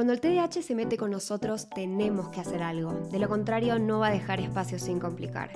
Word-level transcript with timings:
Cuando 0.00 0.14
el 0.14 0.20
TDAH 0.22 0.62
se 0.62 0.74
mete 0.74 0.96
con 0.96 1.10
nosotros, 1.10 1.68
tenemos 1.68 2.30
que 2.30 2.40
hacer 2.40 2.62
algo. 2.62 2.90
De 3.12 3.18
lo 3.18 3.28
contrario, 3.28 3.78
no 3.78 3.98
va 3.98 4.06
a 4.06 4.12
dejar 4.12 4.40
espacio 4.40 4.78
sin 4.78 4.98
complicar. 4.98 5.50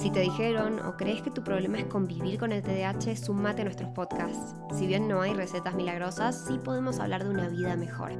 Si 0.00 0.10
te 0.10 0.18
dijeron 0.18 0.80
o 0.80 0.96
crees 0.96 1.22
que 1.22 1.30
tu 1.30 1.44
problema 1.44 1.78
es 1.78 1.84
convivir 1.84 2.36
con 2.36 2.50
el 2.50 2.64
TDAH, 2.64 3.14
sumate 3.14 3.62
a 3.62 3.64
nuestros 3.66 3.88
podcasts. 3.90 4.56
Si 4.76 4.88
bien 4.88 5.06
no 5.06 5.20
hay 5.20 5.34
recetas 5.34 5.76
milagrosas, 5.76 6.46
sí 6.48 6.58
podemos 6.58 6.98
hablar 6.98 7.22
de 7.22 7.30
una 7.30 7.48
vida 7.48 7.76
mejor. 7.76 8.10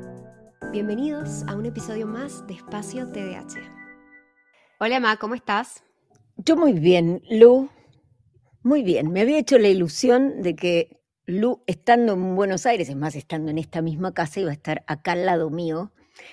Bienvenidos 0.70 1.42
a 1.48 1.56
un 1.56 1.66
episodio 1.66 2.06
más 2.06 2.46
de 2.46 2.54
Espacio 2.54 3.10
TDAH. 3.10 3.58
Hola, 4.78 5.00
Ma, 5.00 5.16
¿cómo 5.16 5.34
estás? 5.34 5.82
Yo 6.36 6.56
muy 6.56 6.74
bien, 6.74 7.24
Lu. 7.28 7.70
Muy 8.62 8.84
bien. 8.84 9.10
Me 9.10 9.22
había 9.22 9.38
hecho 9.38 9.58
la 9.58 9.66
ilusión 9.66 10.42
de 10.42 10.54
que 10.54 11.00
Lu, 11.26 11.62
estando 11.66 12.12
en 12.12 12.36
Buenos 12.36 12.66
Aires, 12.66 12.88
es 12.88 12.96
más, 12.96 13.16
estando 13.16 13.50
en 13.50 13.58
esta 13.58 13.82
misma 13.82 14.14
casa, 14.14 14.38
iba 14.38 14.50
a 14.50 14.54
estar 14.54 14.84
acá 14.86 15.12
al 15.12 15.26
lado 15.26 15.50
mío 15.50 15.90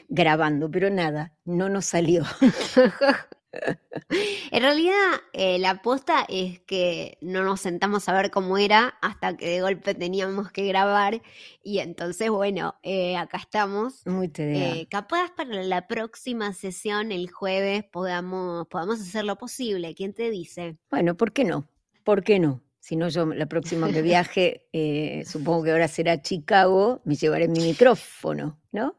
grabando, 0.08 0.70
pero 0.70 0.92
nada, 0.92 1.34
no 1.46 1.68
nos 1.68 1.86
salió. 1.86 2.24
en 4.52 4.62
realidad, 4.62 5.22
eh, 5.34 5.58
la 5.58 5.72
aposta 5.72 6.26
es 6.30 6.60
que 6.62 7.18
no 7.22 7.44
nos 7.44 7.62
sentamos 7.62 8.08
a 8.08 8.14
ver 8.14 8.30
cómo 8.30 8.60
era 8.60 8.94
hasta 9.02 9.36
que 9.36 9.50
de 9.50 9.62
golpe 9.62 9.96
teníamos 9.96 10.52
que 10.52 10.68
grabar. 10.68 11.24
Y 11.64 11.80
entonces, 11.80 12.30
bueno, 12.30 12.76
eh, 12.84 13.18
acá 13.18 13.38
estamos. 13.38 14.06
Muy 14.06 14.32
eh, 14.38 14.86
Capaz 14.92 15.32
para 15.36 15.64
la 15.64 15.88
próxima 15.88 16.54
sesión, 16.54 17.12
el 17.12 17.32
jueves, 17.32 17.84
podamos, 17.84 18.68
podamos 18.68 19.02
hacer 19.02 19.26
lo 19.26 19.38
posible. 19.38 19.96
¿Quién 19.96 20.14
te 20.14 20.30
dice? 20.30 20.78
Bueno, 20.92 21.18
¿por 21.18 21.34
qué 21.34 21.46
no? 21.46 21.68
¿Por 22.04 22.24
qué 22.24 22.38
no? 22.38 22.62
Si 22.84 22.98
no, 22.98 23.08
yo 23.08 23.26
la 23.28 23.46
próxima 23.46 23.90
que 23.94 24.02
viaje, 24.12 24.68
eh, 24.74 25.24
supongo 25.26 25.64
que 25.64 25.72
ahora 25.72 25.88
será 25.88 26.22
Chicago, 26.22 27.00
me 27.06 27.16
llevaré 27.16 27.48
mi 27.48 27.62
micrófono, 27.62 28.60
¿no? 28.74 28.98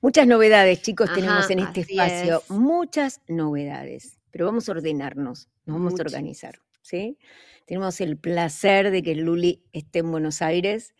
Muchas 0.00 0.26
novedades, 0.26 0.80
chicos, 0.80 1.12
tenemos 1.12 1.50
en 1.50 1.58
este 1.58 1.82
espacio. 1.82 2.42
Muchas 2.48 3.20
novedades. 3.28 4.16
Pero 4.30 4.46
vamos 4.46 4.70
a 4.70 4.72
ordenarnos, 4.72 5.50
nos 5.66 5.76
vamos 5.76 6.00
a 6.00 6.02
organizar, 6.02 6.60
¿sí? 6.80 7.18
Tenemos 7.66 8.00
el 8.00 8.16
placer 8.16 8.90
de 8.90 9.02
que 9.02 9.14
Luli 9.14 9.66
esté 9.74 9.98
en 9.98 10.12
Buenos 10.12 10.40
Aires 10.40 10.94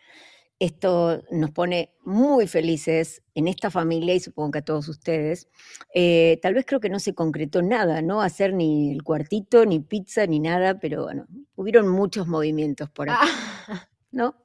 esto 0.61 1.22
nos 1.30 1.50
pone 1.53 1.94
muy 2.05 2.47
felices 2.47 3.22
en 3.34 3.48
esta 3.48 3.70
familia 3.70 4.14
y 4.14 4.20
supongo 4.20 4.50
que 4.53 4.58
a 4.58 4.64
todos 4.64 4.89
ustedes. 4.89 5.48
Eh, 5.94 6.39
tal 6.42 6.52
vez 6.52 6.67
creo 6.67 6.80
que 6.80 6.91
no 6.91 7.00
se 7.00 7.14
concretó 7.14 7.62
nada, 7.62 8.02
no 8.02 8.20
hacer 8.20 8.52
ni 8.52 8.92
el 8.92 9.02
cuartito, 9.02 9.64
ni 9.64 9.80
pizza, 9.80 10.27
ni 10.27 10.39
nada, 10.39 10.78
pero 10.78 11.05
bueno, 11.05 11.27
hubieron 11.56 11.89
muchos 11.89 12.28
movimientos 12.28 12.91
por 12.91 13.08
acá, 13.08 13.20
ah. 13.69 13.89
¿no? 14.12 14.36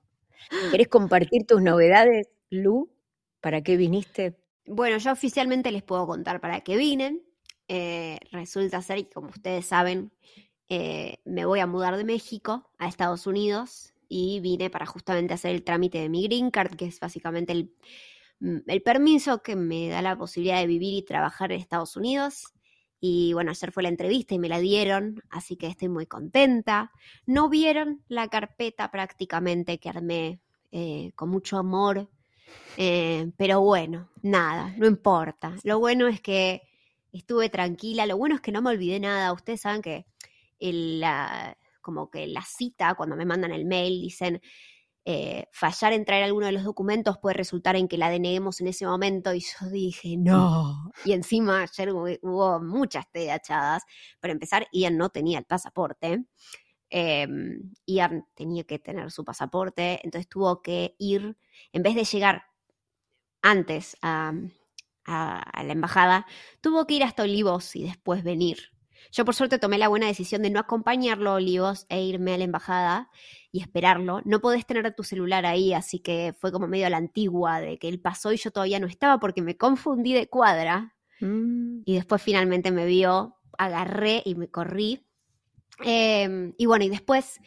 ¿Querés 0.72 0.88
compartir 0.88 1.46
tus 1.46 1.62
novedades, 1.62 2.30
Lu? 2.50 2.90
¿Para 3.42 3.62
qué 3.62 3.76
viniste? 3.76 4.38
Bueno, 4.66 4.98
yo 4.98 5.12
oficialmente 5.12 5.70
les 5.72 5.84
puedo 5.84 6.08
contar 6.08 6.40
para 6.40 6.62
qué 6.62 6.78
vine. 6.78 7.20
Eh, 7.68 8.20
resulta 8.32 8.82
ser 8.82 9.00
que, 9.00 9.10
como 9.10 9.30
ustedes 9.30 9.66
saben, 9.66 10.14
eh, 10.70 11.18
me 11.26 11.46
voy 11.46 11.60
a 11.60 11.68
mudar 11.68 11.98
de 11.98 12.06
México 12.06 12.70
a 12.78 12.88
Estados 12.88 13.28
Unidos 13.28 13.95
y 14.18 14.40
vine 14.40 14.70
para 14.70 14.86
justamente 14.86 15.34
hacer 15.34 15.54
el 15.54 15.66
trámite 15.66 15.98
de 15.98 16.08
mi 16.08 16.24
green 16.24 16.50
card, 16.50 16.76
que 16.78 16.86
es 16.86 17.02
básicamente 17.02 17.52
el, 17.52 17.74
mm, 18.40 18.60
el 18.68 18.82
permiso 18.82 19.44
que 19.44 19.58
me 19.58 19.90
da 19.90 20.02
la 20.02 20.18
posibilidad 20.18 20.62
de 20.62 20.68
vivir 20.68 20.94
y 20.94 21.04
trabajar 21.04 21.52
en 21.52 21.60
Estados 21.60 21.98
Unidos. 21.98 22.54
Y 23.02 23.34
bueno, 23.34 23.52
ayer 23.52 23.74
fue 23.74 23.84
la 23.84 23.90
entrevista 23.90 24.34
y 24.34 24.40
me 24.40 24.48
la 24.48 24.60
dieron, 24.60 25.22
así 25.30 25.58
que 25.58 25.68
estoy 25.68 25.90
muy 25.90 26.06
contenta. 26.06 26.94
No 27.26 27.50
vieron 27.50 28.06
la 28.08 28.30
carpeta 28.30 28.90
prácticamente 28.90 29.80
que 29.80 29.90
armé 29.90 30.40
eh, 30.72 31.12
con 31.16 31.28
mucho 31.30 31.58
amor, 31.58 32.10
eh, 32.78 33.30
pero 33.36 33.60
bueno, 33.60 34.10
nada, 34.22 34.74
no 34.78 34.88
importa. 34.88 35.58
Lo 35.64 35.80
bueno 35.80 36.08
es 36.08 36.22
que 36.22 36.62
estuve 37.12 37.50
tranquila, 37.50 38.06
lo 38.06 38.18
bueno 38.18 38.36
es 38.36 38.42
que 38.42 38.54
no 38.54 38.62
me 38.62 38.70
olvidé 38.70 38.98
nada. 39.02 39.34
Ustedes 39.34 39.60
saben 39.60 39.82
que 39.82 40.06
la, 40.62 41.58
como 41.86 42.10
que 42.10 42.26
la 42.26 42.42
cita, 42.42 42.96
cuando 42.96 43.16
me 43.16 43.26
mandan 43.26 43.52
el 43.52 43.64
mail, 43.64 44.02
dicen, 44.02 44.42
eh, 45.08 45.48
fallar 45.52 45.94
en 45.94 46.04
traer 46.04 46.24
alguno 46.24 46.48
de 46.48 46.52
los 46.52 46.64
documentos 46.64 47.20
puede 47.20 47.36
resultar 47.36 47.76
en 47.76 47.88
que 47.88 48.00
la 48.00 48.10
deneguemos 48.10 48.60
en 48.60 48.70
ese 48.70 48.88
momento. 48.88 49.36
Y 49.36 49.42
yo 49.42 49.70
dije, 49.70 50.18
no. 50.18 50.92
Y 51.06 51.14
encima 51.14 51.62
ayer 51.62 51.92
hubo, 51.94 52.60
muchas 52.60 53.06
TDHadas. 53.12 53.84
Para 54.20 54.34
empezar, 54.34 54.68
Ian 54.72 54.98
no 54.98 55.10
tenía 55.10 55.38
el 55.38 55.46
pasaporte. 55.46 56.26
Em, 56.90 57.72
Ian 57.86 58.26
tenía 58.34 58.64
que 58.64 58.80
tener 58.80 59.12
su 59.12 59.24
pasaporte, 59.24 60.00
entonces 60.04 60.28
tuvo 60.28 60.62
que 60.64 60.96
ir, 60.98 61.38
en 61.72 61.84
vez 61.84 61.94
de 61.94 62.04
llegar 62.06 62.46
antes 63.44 63.98
a 64.02 64.34
la 65.06 65.72
embajada, 65.72 66.26
tuvo 66.62 66.88
que 66.88 66.96
ir 66.96 67.04
hasta 67.04 67.24
Olivos 67.24 67.76
y 67.76 67.84
después 67.84 68.24
venir. 68.24 68.75
Yo 69.12 69.26
por 69.26 69.36
suerte 69.36 69.60
tomé 69.60 69.78
la 69.78 69.88
buena 69.88 70.08
decisión 70.08 70.42
de 70.42 70.50
no 70.50 70.60
acompañarlo 70.60 71.32
a 71.32 71.36
Olivos 71.36 71.86
e 71.90 72.04
irme 72.04 72.34
a 72.34 72.38
la 72.38 72.44
embajada 72.44 73.10
y 73.52 73.62
esperarlo. 73.62 74.22
No 74.26 74.42
podés 74.42 74.66
tener 74.66 74.94
tu 74.94 75.04
celular 75.04 75.46
ahí, 75.46 75.74
así 75.74 76.00
que 76.00 76.34
fue 76.40 76.52
como 76.52 76.68
medio 76.68 76.88
a 76.88 76.90
la 76.90 76.98
antigua 76.98 77.60
de 77.60 77.78
que 77.78 77.88
él 77.88 78.00
pasó 78.00 78.32
y 78.34 78.38
yo 78.38 78.52
todavía 78.52 78.80
no 78.80 78.88
estaba 78.88 79.20
porque 79.20 79.42
me 79.42 79.58
confundí 79.58 80.14
de 80.14 80.28
cuadra. 80.28 80.96
Mm. 81.22 81.82
Y 81.86 81.96
después 81.96 82.22
finalmente 82.22 82.72
me 82.72 82.86
vio, 82.86 83.38
agarré 83.58 84.22
y 84.26 84.36
me 84.36 84.50
corrí. 84.50 85.06
Em, 85.84 86.54
y 86.58 86.66
bueno, 86.66 86.86
y 86.86 86.90
después 86.90 87.40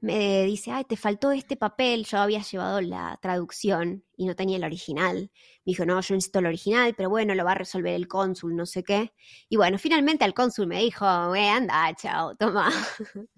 me 0.00 0.44
dice, 0.44 0.70
ay, 0.70 0.84
te 0.84 0.96
faltó 0.96 1.32
este 1.32 1.56
papel, 1.56 2.04
yo 2.04 2.18
había 2.18 2.42
llevado 2.42 2.80
la 2.80 3.18
traducción 3.20 4.04
y 4.16 4.26
no 4.26 4.36
tenía 4.36 4.56
el 4.56 4.64
original. 4.64 5.30
Me 5.64 5.70
dijo, 5.72 5.84
no, 5.84 6.00
yo 6.00 6.14
necesito 6.14 6.38
el 6.38 6.46
original, 6.46 6.94
pero 6.96 7.10
bueno, 7.10 7.34
lo 7.34 7.44
va 7.44 7.52
a 7.52 7.54
resolver 7.56 7.94
el 7.94 8.08
cónsul, 8.08 8.54
no 8.54 8.66
sé 8.66 8.84
qué. 8.84 9.12
Y 9.48 9.56
bueno, 9.56 9.78
finalmente 9.78 10.24
el 10.24 10.34
cónsul 10.34 10.66
me 10.66 10.80
dijo, 10.80 11.04
eh, 11.34 11.48
anda, 11.48 11.94
chao, 11.94 12.36
toma. 12.36 12.70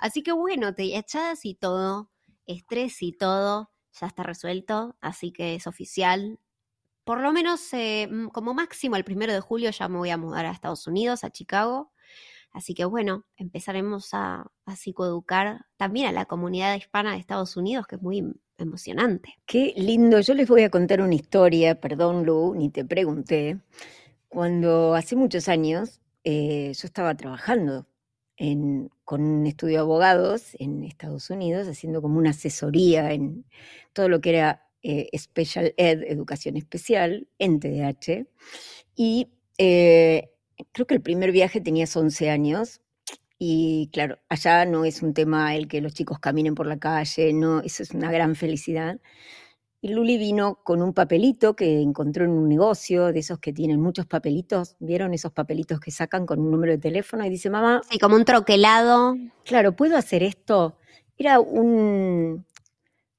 así 0.00 0.22
que 0.22 0.32
bueno, 0.32 0.74
te 0.74 0.96
echadas 0.96 1.44
y 1.44 1.54
todo, 1.54 2.10
estrés 2.46 3.02
y 3.02 3.12
todo, 3.12 3.70
ya 3.92 4.06
está 4.06 4.22
resuelto, 4.22 4.96
así 5.00 5.32
que 5.32 5.54
es 5.56 5.66
oficial. 5.66 6.40
Por 7.04 7.20
lo 7.20 7.32
menos 7.32 7.72
eh, 7.72 8.08
como 8.32 8.54
máximo 8.54 8.96
el 8.96 9.04
primero 9.04 9.32
de 9.32 9.40
julio 9.40 9.70
ya 9.70 9.88
me 9.88 9.98
voy 9.98 10.10
a 10.10 10.16
mudar 10.16 10.46
a 10.46 10.50
Estados 10.50 10.86
Unidos, 10.86 11.24
a 11.24 11.30
Chicago. 11.30 11.92
Así 12.56 12.72
que 12.72 12.86
bueno, 12.86 13.26
empezaremos 13.36 14.08
a, 14.12 14.50
psicoeducar 14.76 15.66
también 15.76 16.06
a 16.06 16.12
la 16.12 16.24
comunidad 16.24 16.74
hispana 16.74 17.12
de 17.12 17.18
Estados 17.18 17.54
Unidos, 17.58 17.86
que 17.86 17.96
es 17.96 18.02
muy 18.02 18.24
emocionante. 18.56 19.34
Qué 19.44 19.74
lindo. 19.76 20.20
Yo 20.20 20.32
les 20.32 20.48
voy 20.48 20.62
a 20.62 20.70
contar 20.70 21.02
una 21.02 21.14
historia, 21.14 21.78
perdón 21.78 22.24
Lu, 22.24 22.54
ni 22.54 22.70
te 22.70 22.82
pregunté. 22.86 23.60
Cuando 24.28 24.94
hace 24.94 25.16
muchos 25.16 25.50
años 25.50 26.00
eh, 26.24 26.72
yo 26.74 26.86
estaba 26.86 27.14
trabajando 27.14 27.86
con 29.04 29.20
un 29.20 29.46
estudio 29.46 29.74
de 29.74 29.80
abogados 29.80 30.56
en 30.58 30.82
Estados 30.84 31.28
Unidos, 31.28 31.68
haciendo 31.68 32.00
como 32.00 32.18
una 32.18 32.30
asesoría 32.30 33.12
en 33.12 33.44
todo 33.92 34.08
lo 34.08 34.22
que 34.22 34.30
era 34.30 34.66
eh, 34.82 35.10
Special 35.16 35.74
Ed, 35.76 36.04
educación 36.04 36.56
especial, 36.56 37.28
en 37.38 37.60
TDAH. 37.60 38.26
Y 38.94 39.28
eh, 39.58 40.30
creo 40.72 40.86
que 40.86 40.94
el 40.94 41.02
primer 41.02 41.32
viaje 41.32 41.60
tenías 41.60 41.96
11 41.96 42.30
años 42.30 42.80
y 43.38 43.90
claro, 43.92 44.18
allá 44.28 44.64
no 44.64 44.84
es 44.84 45.02
un 45.02 45.12
tema 45.12 45.54
el 45.54 45.68
que 45.68 45.80
los 45.80 45.94
chicos 45.94 46.18
caminen 46.18 46.54
por 46.54 46.66
la 46.66 46.78
calle, 46.78 47.32
no, 47.32 47.60
eso 47.60 47.82
es 47.82 47.90
una 47.92 48.10
gran 48.10 48.34
felicidad. 48.34 48.98
Y 49.82 49.88
Luli 49.88 50.16
vino 50.16 50.60
con 50.64 50.80
un 50.82 50.94
papelito 50.94 51.54
que 51.54 51.80
encontró 51.82 52.24
en 52.24 52.30
un 52.30 52.48
negocio, 52.48 53.12
de 53.12 53.20
esos 53.20 53.38
que 53.38 53.52
tienen 53.52 53.80
muchos 53.80 54.06
papelitos, 54.06 54.76
¿vieron 54.80 55.12
esos 55.12 55.32
papelitos 55.32 55.80
que 55.80 55.90
sacan 55.90 56.24
con 56.26 56.40
un 56.40 56.50
número 56.50 56.72
de 56.72 56.78
teléfono? 56.78 57.24
Y 57.24 57.30
dice, 57.30 57.50
mamá... 57.50 57.82
Sí, 57.90 57.98
como 57.98 58.16
un 58.16 58.24
troquelado. 58.24 59.14
Claro, 59.44 59.76
¿puedo 59.76 59.96
hacer 59.98 60.22
esto? 60.22 60.78
Era 61.18 61.40
un, 61.40 62.46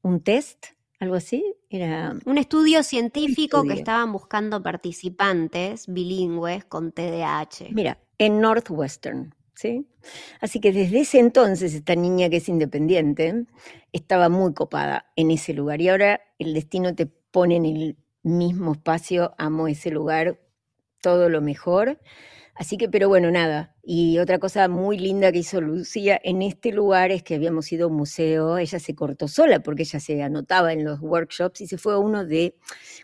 un 0.02 0.20
test 0.22 0.77
algo 1.00 1.16
así. 1.16 1.56
Era 1.70 2.16
un 2.26 2.38
estudio 2.38 2.84
científico 2.84 3.64
que 3.64 3.74
estaban 3.74 4.12
buscando 4.12 4.62
participantes 4.62 5.88
bilingües 5.88 6.66
con 6.66 6.92
TDAH. 6.92 7.70
Mira, 7.72 8.00
en 8.18 8.42
Northwestern, 8.42 9.36
¿sí? 9.54 9.88
Así 10.42 10.60
que 10.60 10.72
desde 10.72 11.02
ese 11.02 11.20
entonces 11.20 11.74
esta 11.74 11.96
niña 11.96 12.30
que 12.30 12.38
es 12.38 12.50
independiente 12.50 13.46
estaba 13.92 14.30
muy 14.30 14.54
copada 14.54 15.12
en 15.16 15.32
ese 15.32 15.54
lugar 15.54 15.82
y 15.82 15.90
ahora 15.90 16.22
el 16.40 16.54
destino 16.54 16.96
te 16.96 17.06
pone 17.06 17.58
en 17.58 17.66
el 17.66 17.98
mismo 18.24 18.74
espacio, 18.74 19.34
amo 19.38 19.68
ese 19.68 19.92
lugar, 19.92 20.40
todo 21.02 21.30
lo 21.30 21.42
mejor. 21.42 22.00
Así 22.60 22.78
que, 22.78 22.90
pero 22.90 23.08
bueno, 23.08 23.30
nada, 23.30 23.76
Y 23.84 24.18
otra 24.18 24.40
cosa 24.40 24.68
muy 24.68 24.98
linda 24.98 25.32
que 25.32 25.40
hizo 25.40 25.62
Lucía 25.62 26.20
en 26.24 26.42
este 26.42 26.72
lugar 26.72 27.12
es 27.12 27.22
que 27.24 27.36
habíamos 27.36 27.72
ido 27.72 27.86
a 27.86 27.90
un 27.90 27.96
museo, 27.96 28.58
ella 28.58 28.80
se 28.80 28.96
cortó 28.96 29.28
sola 29.28 29.60
porque 29.62 29.84
ella 29.84 30.00
se 30.00 30.22
anotaba 30.24 30.74
en 30.74 30.84
los 30.84 31.00
workshops 31.00 31.62
y 31.62 31.68
se 31.68 31.78
fue 31.78 31.94
a 31.94 31.98
uno 31.98 32.26
de 32.26 32.56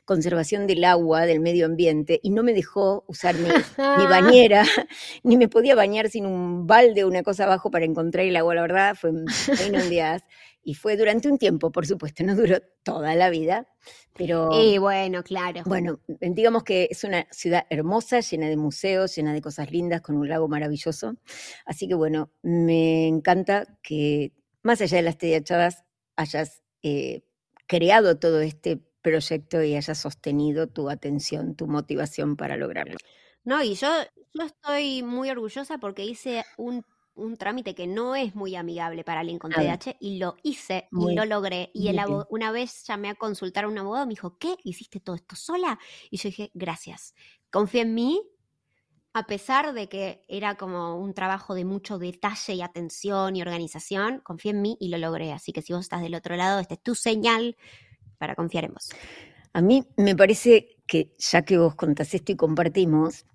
conservación 0.05 0.65
del 0.67 0.83
agua, 0.83 1.25
del 1.25 1.39
medio 1.39 1.67
ambiente, 1.67 2.19
y 2.23 2.31
no 2.31 2.43
me 2.43 2.53
dejó 2.53 3.05
usar 3.07 3.35
mi, 3.35 3.47
bañera, 4.09 4.63
ni 5.23 5.37
me 5.37 5.47
podía 5.47 5.75
bañar 5.75 6.09
sin 6.09 6.25
un 6.25 6.65
balde 6.65 7.03
o 7.03 7.07
una 7.07 7.23
cosa 7.23 7.45
abajo 7.45 7.69
para 7.69 7.85
encontrar 7.85 8.25
el 8.25 8.35
agua, 8.35 8.55
la 8.55 8.61
verdad, 8.61 8.95
fue 8.95 9.11
en 9.11 9.25
días. 9.89 10.23
Y 10.63 10.75
fue 10.75 10.95
durante 10.95 11.29
un 11.29 11.37
tiempo, 11.37 11.71
por 11.71 11.85
supuesto, 11.85 12.23
no 12.23 12.35
duró 12.35 12.57
toda 12.83 13.15
la 13.15 13.29
vida, 13.29 13.67
pero... 14.13 14.49
Y 14.53 14.77
bueno, 14.77 15.21
claro. 15.23 15.61
Bueno, 15.65 15.99
digamos 16.07 16.63
que 16.63 16.87
es 16.89 17.03
una 17.03 17.27
ciudad 17.31 17.65
hermosa, 17.69 18.21
llena 18.21 18.47
de 18.47 18.55
museos, 18.55 19.13
llena 19.15 19.33
de 19.33 19.41
cosas 19.41 19.71
lindas, 19.71 20.01
con 20.01 20.15
un 20.15 20.29
lago 20.29 20.47
maravilloso. 20.47 21.15
Así 21.65 21.87
que 21.87 21.95
bueno, 21.95 22.31
me 22.41 23.07
encanta 23.07 23.77
que 23.81 24.31
más 24.61 24.79
allá 24.79 24.97
de 24.97 25.03
las 25.03 25.17
tediachadas 25.17 25.83
hayas 26.15 26.63
eh, 26.81 27.23
creado 27.67 28.17
todo 28.17 28.39
este 28.39 28.79
proyecto 29.01 29.61
y 29.61 29.75
hayas 29.75 29.97
sostenido 29.97 30.67
tu 30.67 30.89
atención, 30.89 31.55
tu 31.55 31.67
motivación 31.67 32.37
para 32.37 32.55
lograrlo. 32.55 32.95
No, 33.43 33.61
y 33.61 33.75
yo, 33.75 33.89
yo 34.33 34.43
estoy 34.43 35.03
muy 35.03 35.29
orgullosa 35.29 35.77
porque 35.77 36.05
hice 36.05 36.45
un 36.57 36.85
un 37.15 37.37
trámite 37.37 37.75
que 37.75 37.87
no 37.87 38.15
es 38.15 38.35
muy 38.35 38.55
amigable 38.55 39.03
para 39.03 39.19
alguien 39.21 39.39
con 39.39 39.51
TDAH 39.51 39.97
y 39.99 40.17
lo 40.17 40.35
hice 40.43 40.87
y 40.91 41.13
lo 41.13 41.25
logré. 41.25 41.69
Y 41.73 41.87
el 41.89 41.99
una 42.29 42.51
vez 42.51 42.83
llamé 42.87 43.09
a 43.09 43.15
consultar 43.15 43.65
a 43.65 43.67
un 43.67 43.77
abogado, 43.77 44.05
me 44.05 44.11
dijo, 44.11 44.37
¿qué? 44.37 44.55
¿Hiciste 44.63 44.99
todo 44.99 45.15
esto 45.15 45.35
sola? 45.35 45.79
Y 46.09 46.17
yo 46.17 46.29
dije, 46.29 46.51
gracias. 46.53 47.13
Confía 47.51 47.83
en 47.83 47.93
mí, 47.93 48.21
a 49.13 49.27
pesar 49.27 49.73
de 49.73 49.87
que 49.87 50.23
era 50.27 50.55
como 50.55 50.97
un 50.97 51.13
trabajo 51.13 51.53
de 51.53 51.65
mucho 51.65 51.99
detalle 51.99 52.53
y 52.55 52.61
atención 52.61 53.35
y 53.35 53.41
organización, 53.41 54.21
confía 54.23 54.51
en 54.51 54.61
mí 54.61 54.77
y 54.79 54.89
lo 54.89 54.97
logré. 54.97 55.31
Así 55.33 55.53
que 55.53 55.61
si 55.61 55.73
vos 55.73 55.81
estás 55.81 56.01
del 56.01 56.15
otro 56.15 56.35
lado, 56.35 56.59
esta 56.59 56.73
es 56.73 56.81
tu 56.81 56.95
señal 56.95 57.55
para 58.17 58.35
confiar 58.35 58.65
en 58.65 58.73
vos. 58.73 58.89
A 59.53 59.61
mí 59.61 59.85
me 59.97 60.15
parece 60.15 60.77
que 60.87 61.13
ya 61.19 61.43
que 61.43 61.59
vos 61.59 61.75
contás 61.75 62.13
esto 62.15 62.31
y 62.31 62.35
compartimos, 62.35 63.25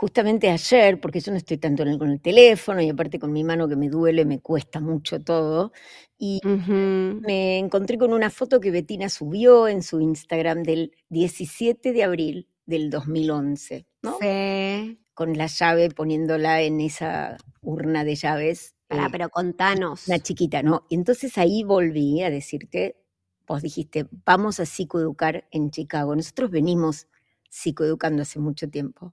justamente 0.00 0.48
ayer, 0.48 0.98
porque 0.98 1.20
yo 1.20 1.30
no 1.30 1.36
estoy 1.36 1.58
tanto 1.58 1.84
con 1.98 2.08
el 2.08 2.22
teléfono 2.22 2.80
y 2.80 2.88
aparte 2.88 3.18
con 3.18 3.34
mi 3.34 3.44
mano 3.44 3.68
que 3.68 3.76
me 3.76 3.90
duele, 3.90 4.24
me 4.24 4.40
cuesta 4.40 4.80
mucho 4.80 5.20
todo, 5.20 5.72
y 6.16 6.40
me 6.42 7.58
encontré 7.58 7.98
con 7.98 8.14
una 8.14 8.30
foto 8.30 8.60
que 8.60 8.70
Betina 8.70 9.10
subió 9.10 9.68
en 9.68 9.82
su 9.82 10.00
Instagram 10.00 10.62
del 10.62 10.92
17 11.10 11.92
de 11.92 12.02
abril 12.02 12.48
del 12.64 12.88
2011, 12.88 13.86
¿no? 14.00 14.16
Sí. 14.22 14.98
Con 15.12 15.36
la 15.36 15.48
llave 15.48 15.90
poniéndola 15.90 16.62
en 16.62 16.80
esa 16.80 17.36
urna 17.60 18.02
de 18.02 18.14
llaves. 18.14 18.74
Ah, 18.88 19.08
pero 19.12 19.28
contanos. 19.28 20.08
Una 20.08 20.18
chiquita, 20.18 20.62
¿no? 20.62 20.86
Y 20.88 20.94
entonces 20.94 21.36
ahí 21.36 21.62
volví 21.62 22.22
a 22.22 22.30
decirte, 22.30 22.96
vos 23.46 23.60
dijiste, 23.60 24.06
vamos 24.24 24.60
a 24.60 24.64
psicoeducar 24.64 25.46
en 25.50 25.70
Chicago. 25.70 26.16
Nosotros 26.16 26.50
venimos 26.50 27.06
psicoeducando 27.50 28.22
hace 28.22 28.38
mucho 28.38 28.70
tiempo. 28.70 29.12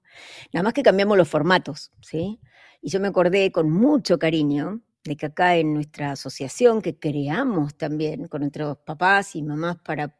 Nada 0.52 0.62
más 0.62 0.72
que 0.72 0.82
cambiamos 0.82 1.18
los 1.18 1.28
formatos, 1.28 1.90
¿sí? 2.00 2.40
Y 2.80 2.90
yo 2.90 3.00
me 3.00 3.08
acordé 3.08 3.52
con 3.52 3.70
mucho 3.70 4.18
cariño 4.18 4.80
de 5.04 5.16
que 5.16 5.26
acá 5.26 5.56
en 5.56 5.74
nuestra 5.74 6.12
asociación, 6.12 6.80
que 6.80 6.98
creamos 6.98 7.76
también 7.76 8.28
con 8.28 8.40
nuestros 8.40 8.78
papás 8.78 9.36
y 9.36 9.42
mamás 9.42 9.76
para 9.84 10.16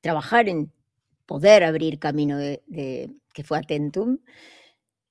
trabajar 0.00 0.48
en 0.48 0.72
poder 1.26 1.64
abrir 1.64 1.98
camino 1.98 2.38
de, 2.38 2.62
que 3.32 3.44
fue 3.44 3.58
Atentum, 3.58 4.18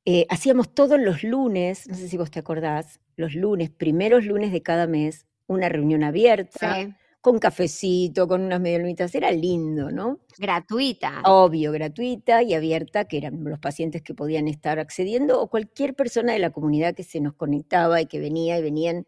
eh, 0.06 0.26
hacíamos 0.30 0.74
todos 0.74 1.00
los 1.00 1.24
lunes, 1.24 1.88
no 1.88 1.96
sé 1.96 2.08
si 2.08 2.18
vos 2.18 2.32
te 2.32 2.40
acordás, 2.40 3.02
los 3.16 3.34
lunes, 3.34 3.70
primeros 3.70 4.26
lunes 4.26 4.52
de 4.52 4.62
cada 4.62 4.88
mes, 4.88 5.26
una 5.48 5.68
reunión 5.68 6.04
abierta 6.04 6.96
con 7.26 7.40
cafecito, 7.40 8.28
con 8.28 8.42
unas 8.42 8.62
medialumitas, 8.62 9.16
era 9.16 9.32
lindo, 9.32 9.90
¿no? 9.90 10.20
Gratuita. 10.38 11.24
Obvio, 11.26 11.72
gratuita 11.72 12.44
y 12.44 12.54
abierta, 12.54 13.06
que 13.06 13.18
eran 13.18 13.44
los 13.44 13.58
pacientes 13.58 14.04
que 14.04 14.14
podían 14.14 14.48
estar 14.48 14.78
accediendo 14.78 15.42
o 15.42 15.50
cualquier 15.50 15.96
persona 15.96 16.34
de 16.34 16.38
la 16.38 16.52
comunidad 16.52 16.94
que 16.94 17.02
se 17.02 17.20
nos 17.22 17.34
conectaba 17.34 18.00
y 18.00 18.06
que 18.06 18.20
venía 18.20 18.60
y 18.60 18.62
venían 18.62 19.08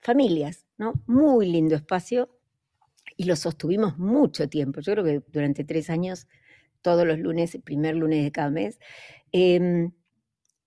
familias, 0.00 0.64
¿no? 0.78 0.94
Muy 1.06 1.44
lindo 1.44 1.74
espacio 1.74 2.30
y 3.18 3.24
lo 3.24 3.36
sostuvimos 3.36 3.98
mucho 3.98 4.48
tiempo, 4.48 4.80
yo 4.80 4.94
creo 4.94 5.04
que 5.04 5.22
durante 5.30 5.62
tres 5.62 5.90
años, 5.90 6.26
todos 6.80 7.06
los 7.06 7.18
lunes, 7.18 7.54
el 7.54 7.60
primer 7.60 7.96
lunes 7.96 8.24
de 8.24 8.32
cada 8.32 8.48
mes. 8.48 8.78
Em, 9.30 9.92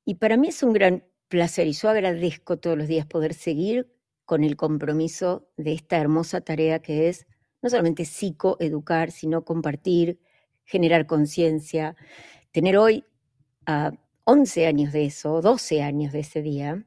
y 0.05 0.15
para 0.15 0.37
mí 0.37 0.49
es 0.49 0.61
un 0.61 0.73
gran 0.73 1.03
placer 1.29 1.65
y 1.65 1.73
yo 1.73 1.89
agradezco 1.89 2.59
todos 2.59 2.77
los 2.77 2.87
días 2.87 3.07
poder 3.07 3.33
seguir 3.33 3.91
con 4.31 4.45
el 4.45 4.55
compromiso 4.55 5.45
de 5.57 5.73
esta 5.73 5.97
hermosa 5.97 6.39
tarea 6.39 6.79
que 6.79 7.09
es 7.09 7.27
no 7.61 7.69
solamente 7.69 8.05
psicoeducar, 8.05 9.11
sino 9.11 9.43
compartir, 9.43 10.21
generar 10.63 11.05
conciencia. 11.05 11.97
Tener 12.53 12.77
hoy 12.77 13.03
a 13.65 13.91
11 14.23 14.67
años 14.67 14.93
de 14.93 15.03
eso, 15.03 15.41
12 15.41 15.81
años 15.83 16.13
de 16.13 16.21
ese 16.21 16.41
día, 16.41 16.85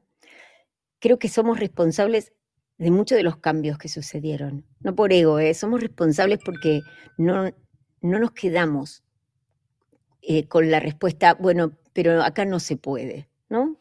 creo 0.97 1.19
que 1.19 1.29
somos 1.29 1.59
responsables 1.59 2.33
de 2.79 2.89
muchos 2.89 3.15
de 3.15 3.23
los 3.23 3.37
cambios 3.37 3.77
que 3.77 3.89
sucedieron. 3.89 4.65
No 4.79 4.95
por 4.95 5.13
ego, 5.13 5.37
¿eh? 5.37 5.53
somos 5.53 5.81
responsables 5.81 6.39
porque 6.43 6.81
no, 7.15 7.51
no 8.01 8.17
nos 8.17 8.31
quedamos 8.31 9.03
eh, 10.23 10.47
con 10.47 10.71
la 10.71 10.79
respuesta, 10.79 11.35
bueno, 11.35 11.77
pero 11.93 12.23
acá 12.23 12.43
no 12.43 12.59
se 12.59 12.75
puede, 12.75 13.29
¿no? 13.49 13.79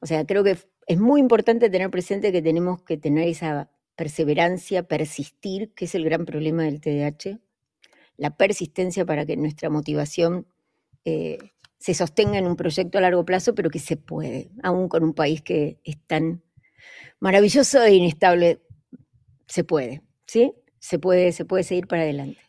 O 0.00 0.06
sea, 0.06 0.24
creo 0.24 0.42
que 0.42 0.56
es 0.86 0.98
muy 0.98 1.20
importante 1.20 1.70
tener 1.70 1.90
presente 1.90 2.32
que 2.32 2.42
tenemos 2.42 2.82
que 2.82 2.96
tener 2.96 3.28
esa 3.28 3.70
perseverancia, 3.96 4.82
persistir, 4.82 5.72
que 5.74 5.86
es 5.86 5.94
el 5.94 6.04
gran 6.04 6.24
problema 6.24 6.64
del 6.64 6.80
TDAH, 6.80 7.38
la 8.16 8.36
persistencia 8.36 9.04
para 9.04 9.24
que 9.24 9.36
nuestra 9.36 9.70
motivación 9.70 10.46
eh, 11.04 11.38
se 11.78 11.94
sostenga 11.94 12.38
en 12.38 12.46
un 12.46 12.56
proyecto 12.56 12.98
a 12.98 13.00
largo 13.00 13.24
plazo, 13.24 13.54
pero 13.54 13.70
que 13.70 13.78
se 13.78 13.96
puede, 13.96 14.50
aún 14.62 14.88
con 14.88 15.04
un 15.04 15.14
país 15.14 15.42
que 15.42 15.78
es 15.84 15.98
tan 16.06 16.42
maravilloso 17.20 17.82
e 17.82 17.94
inestable, 17.94 18.62
se 19.46 19.64
puede, 19.64 20.02
¿sí? 20.26 20.54
Se 20.78 20.98
puede, 20.98 21.32
se 21.32 21.44
puede 21.44 21.64
seguir 21.64 21.86
para 21.86 22.02
adelante. 22.02 22.40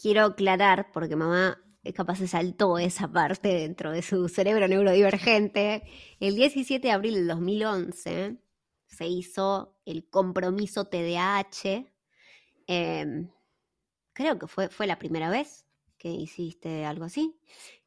Quiero 0.00 0.24
aclarar, 0.24 0.90
porque 0.92 1.16
mamá 1.16 1.58
capaz 1.92 2.16
se 2.16 2.28
saltó 2.28 2.78
esa 2.78 3.10
parte 3.10 3.48
dentro 3.48 3.90
de 3.90 4.02
su 4.02 4.28
cerebro 4.28 4.68
neurodivergente. 4.68 5.82
El 6.20 6.36
17 6.36 6.86
de 6.86 6.92
abril 6.92 7.14
del 7.14 7.26
2011 7.26 8.36
se 8.86 9.06
hizo 9.06 9.76
el 9.84 10.08
compromiso 10.08 10.84
TDAH. 10.84 11.86
Em, 12.68 13.28
creo 14.12 14.38
que 14.38 14.46
fue, 14.46 14.68
fue 14.68 14.86
la 14.86 14.98
primera 14.98 15.28
vez 15.28 15.66
que 15.98 16.10
hiciste 16.10 16.84
algo 16.84 17.04
así. 17.04 17.36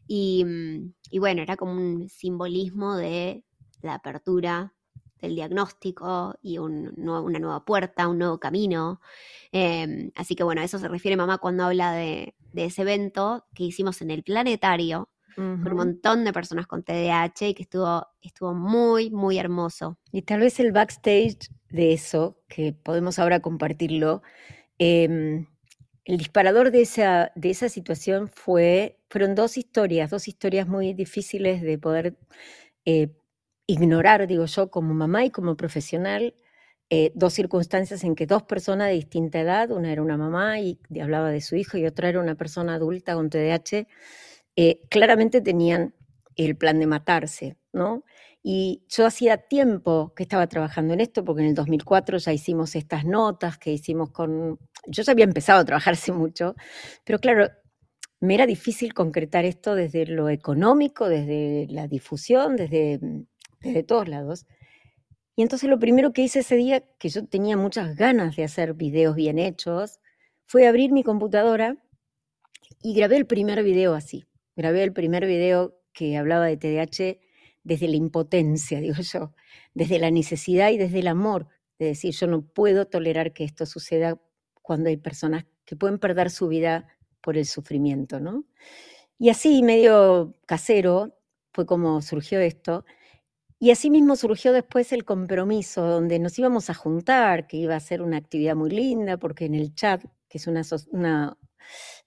y, 0.06 0.44
mm, 0.44 0.94
y 1.10 1.18
bueno, 1.18 1.42
era 1.42 1.56
como 1.56 1.72
un 1.72 2.08
simbolismo 2.08 2.96
de 2.96 3.44
la 3.82 3.94
apertura 3.94 4.74
del 5.20 5.34
diagnóstico 5.34 6.34
y 6.42 6.58
un, 6.58 6.94
una 6.96 7.38
nueva 7.38 7.64
puerta, 7.64 8.08
un 8.08 8.18
nuevo 8.18 8.38
camino. 8.40 9.00
Em, 9.52 10.10
así 10.14 10.34
que 10.34 10.44
bueno, 10.44 10.60
a 10.62 10.64
eso 10.64 10.78
se 10.78 10.88
refiere 10.88 11.16
mamá 11.16 11.38
cuando 11.38 11.64
habla 11.64 11.92
de 11.92 12.34
ese 12.54 12.82
evento 12.82 13.46
que 13.54 13.64
hicimos 13.64 14.00
en 14.02 14.10
el 14.10 14.22
planetario, 14.22 15.10
con 15.34 15.72
un 15.72 15.76
montón 15.76 16.24
de 16.24 16.32
personas 16.32 16.66
con 16.66 16.82
TDAH 16.82 17.48
y 17.48 17.54
que 17.54 17.62
estuvo, 17.62 18.06
estuvo 18.20 18.54
muy, 18.54 19.10
muy 19.10 19.38
hermoso. 19.38 19.98
Y 20.12 20.22
tal 20.22 20.40
vez 20.40 20.60
el 20.60 20.72
backstage 20.72 21.50
de 21.68 21.92
eso, 21.92 22.38
que 22.48 22.72
podemos 22.72 23.18
ahora 23.18 23.40
compartirlo, 23.40 24.22
em, 24.78 25.46
el 26.04 26.18
disparador 26.18 26.70
de 26.70 26.82
esa, 26.82 27.32
de 27.34 27.50
esa 27.50 27.68
situación 27.68 28.28
fue, 28.28 28.98
fueron 29.08 29.34
dos 29.34 29.56
historias, 29.56 30.10
dos 30.10 30.28
historias 30.28 30.66
muy 30.66 30.94
difíciles 30.94 31.62
de 31.62 31.78
poder 31.78 32.16
eh, 32.84 33.12
ignorar, 33.66 34.26
digo 34.26 34.46
yo, 34.46 34.70
como 34.70 34.94
mamá 34.94 35.24
y 35.24 35.30
como 35.30 35.56
profesional, 35.56 36.34
eh, 36.90 37.12
dos 37.14 37.34
circunstancias 37.34 38.02
en 38.02 38.16
que 38.16 38.26
dos 38.26 38.42
personas 38.42 38.88
de 38.88 38.94
distinta 38.94 39.40
edad, 39.40 39.70
una 39.70 39.92
era 39.92 40.02
una 40.02 40.16
mamá 40.16 40.58
y 40.58 40.80
hablaba 41.00 41.30
de 41.30 41.40
su 41.40 41.54
hijo 41.54 41.78
y 41.78 41.86
otra 41.86 42.08
era 42.08 42.20
una 42.20 42.34
persona 42.34 42.74
adulta 42.74 43.14
con 43.14 43.30
TDAH, 43.30 43.86
eh, 44.56 44.80
claramente 44.90 45.40
tenían 45.40 45.94
el 46.36 46.56
plan 46.56 46.78
de 46.78 46.86
matarse, 46.86 47.56
¿no? 47.72 48.04
Y 48.42 48.84
yo 48.88 49.06
hacía 49.06 49.36
tiempo 49.36 50.14
que 50.16 50.22
estaba 50.22 50.46
trabajando 50.46 50.94
en 50.94 51.00
esto, 51.00 51.24
porque 51.24 51.42
en 51.42 51.48
el 51.48 51.54
2004 51.54 52.18
ya 52.18 52.32
hicimos 52.32 52.74
estas 52.74 53.04
notas 53.04 53.58
que 53.58 53.72
hicimos 53.72 54.10
con... 54.10 54.58
Yo 54.86 55.02
ya 55.02 55.12
había 55.12 55.26
empezado 55.26 55.60
a 55.60 55.64
trabajar 55.64 55.94
hace 55.94 56.12
mucho, 56.12 56.54
pero 57.04 57.18
claro, 57.18 57.48
me 58.20 58.34
era 58.34 58.46
difícil 58.46 58.94
concretar 58.94 59.44
esto 59.44 59.74
desde 59.74 60.06
lo 60.06 60.28
económico, 60.30 61.08
desde 61.08 61.66
la 61.70 61.86
difusión, 61.88 62.56
desde, 62.56 63.00
desde 63.60 63.82
todos 63.82 64.08
lados. 64.08 64.46
Y 65.36 65.42
entonces 65.42 65.68
lo 65.70 65.78
primero 65.78 66.12
que 66.12 66.22
hice 66.22 66.40
ese 66.40 66.56
día, 66.56 66.84
que 66.98 67.08
yo 67.08 67.26
tenía 67.26 67.56
muchas 67.56 67.96
ganas 67.96 68.36
de 68.36 68.44
hacer 68.44 68.74
videos 68.74 69.16
bien 69.16 69.38
hechos, 69.38 70.00
fue 70.44 70.66
abrir 70.66 70.92
mi 70.92 71.02
computadora 71.02 71.76
y 72.82 72.94
grabé 72.94 73.16
el 73.16 73.26
primer 73.26 73.62
video 73.62 73.94
así. 73.94 74.26
Grabé 74.60 74.82
el 74.82 74.92
primer 74.92 75.24
video 75.24 75.74
que 75.94 76.18
hablaba 76.18 76.44
de 76.44 76.58
TDAH 76.58 77.18
desde 77.64 77.88
la 77.88 77.96
impotencia, 77.96 78.78
digo 78.82 78.96
yo, 79.00 79.32
desde 79.72 79.98
la 79.98 80.10
necesidad 80.10 80.68
y 80.68 80.76
desde 80.76 80.98
el 80.98 81.08
amor, 81.08 81.48
de 81.78 81.86
decir, 81.86 82.12
yo 82.12 82.26
no 82.26 82.42
puedo 82.42 82.86
tolerar 82.86 83.32
que 83.32 83.44
esto 83.44 83.64
suceda 83.64 84.20
cuando 84.60 84.90
hay 84.90 84.98
personas 84.98 85.46
que 85.64 85.76
pueden 85.76 85.98
perder 85.98 86.28
su 86.28 86.48
vida 86.48 86.86
por 87.22 87.38
el 87.38 87.46
sufrimiento, 87.46 88.20
¿no? 88.20 88.44
Y 89.18 89.30
así, 89.30 89.62
medio 89.62 90.34
casero, 90.44 91.16
fue 91.54 91.64
como 91.64 92.02
surgió 92.02 92.38
esto. 92.38 92.84
Y 93.58 93.70
así 93.70 93.88
mismo 93.88 94.14
surgió 94.14 94.52
después 94.52 94.92
el 94.92 95.06
compromiso, 95.06 95.86
donde 95.86 96.18
nos 96.18 96.38
íbamos 96.38 96.68
a 96.68 96.74
juntar, 96.74 97.46
que 97.46 97.56
iba 97.56 97.76
a 97.76 97.80
ser 97.80 98.02
una 98.02 98.18
actividad 98.18 98.56
muy 98.56 98.68
linda, 98.68 99.16
porque 99.16 99.46
en 99.46 99.54
el 99.54 99.74
chat, 99.74 100.04
que 100.28 100.36
es 100.36 100.46
una, 100.46 100.60
una 100.90 101.38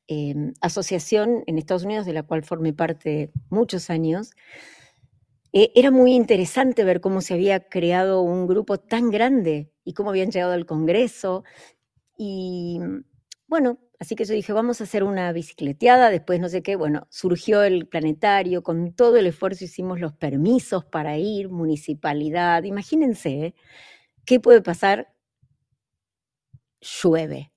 em, 0.08 0.54
asociación 0.62 1.44
en 1.48 1.58
Estados 1.58 1.84
Unidos 1.86 2.06
de 2.06 2.14
la 2.14 2.24
cual 2.24 2.44
formé 2.44 2.74
parte 2.74 3.32
muchos 3.50 3.90
años, 3.90 4.32
eh, 5.54 5.72
era 5.76 5.92
muy 5.92 6.14
interesante 6.14 6.84
ver 6.84 7.00
cómo 7.02 7.22
se 7.22 7.36
había 7.36 7.68
creado 7.70 8.22
un 8.22 8.48
grupo 8.48 8.80
tan 8.80 9.12
grande 9.12 9.72
y 9.86 9.94
cómo 9.94 10.10
habían 10.10 10.32
llegado 10.32 10.54
al 10.54 10.66
Congreso. 10.66 11.44
Y 12.18 12.80
bueno, 13.48 13.80
así 14.00 14.16
que 14.16 14.26
yo 14.26 14.34
dije, 14.36 14.54
vamos 14.54 14.82
a 14.82 14.86
hacer 14.86 15.04
una 15.04 15.32
bicicleteada, 15.34 16.10
después 16.12 16.40
no 16.40 16.50
sé 16.50 16.64
qué, 16.64 16.76
bueno, 16.78 17.08
surgió 17.12 17.64
el 17.64 17.88
planetario, 17.88 18.64
con 18.64 18.94
todo 18.94 19.18
el 19.18 19.28
esfuerzo 19.28 19.66
hicimos 19.66 20.00
los 20.02 20.14
permisos 20.14 20.86
para 20.86 21.18
ir, 21.18 21.50
municipalidad, 21.50 22.64
imagínense, 22.64 23.30
¿eh? 23.48 23.56
¿qué 24.26 24.40
puede 24.40 24.62
pasar? 24.62 25.10
Llueve. 26.82 27.52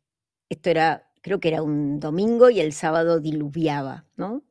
Esto 0.48 0.70
era, 0.70 1.05
creo 1.26 1.40
que 1.40 1.48
era 1.48 1.60
un 1.60 1.98
domingo 1.98 2.50
y 2.50 2.60
el 2.60 2.72
sábado 2.72 3.18
diluviaba, 3.18 4.04
¿no? 4.16 4.44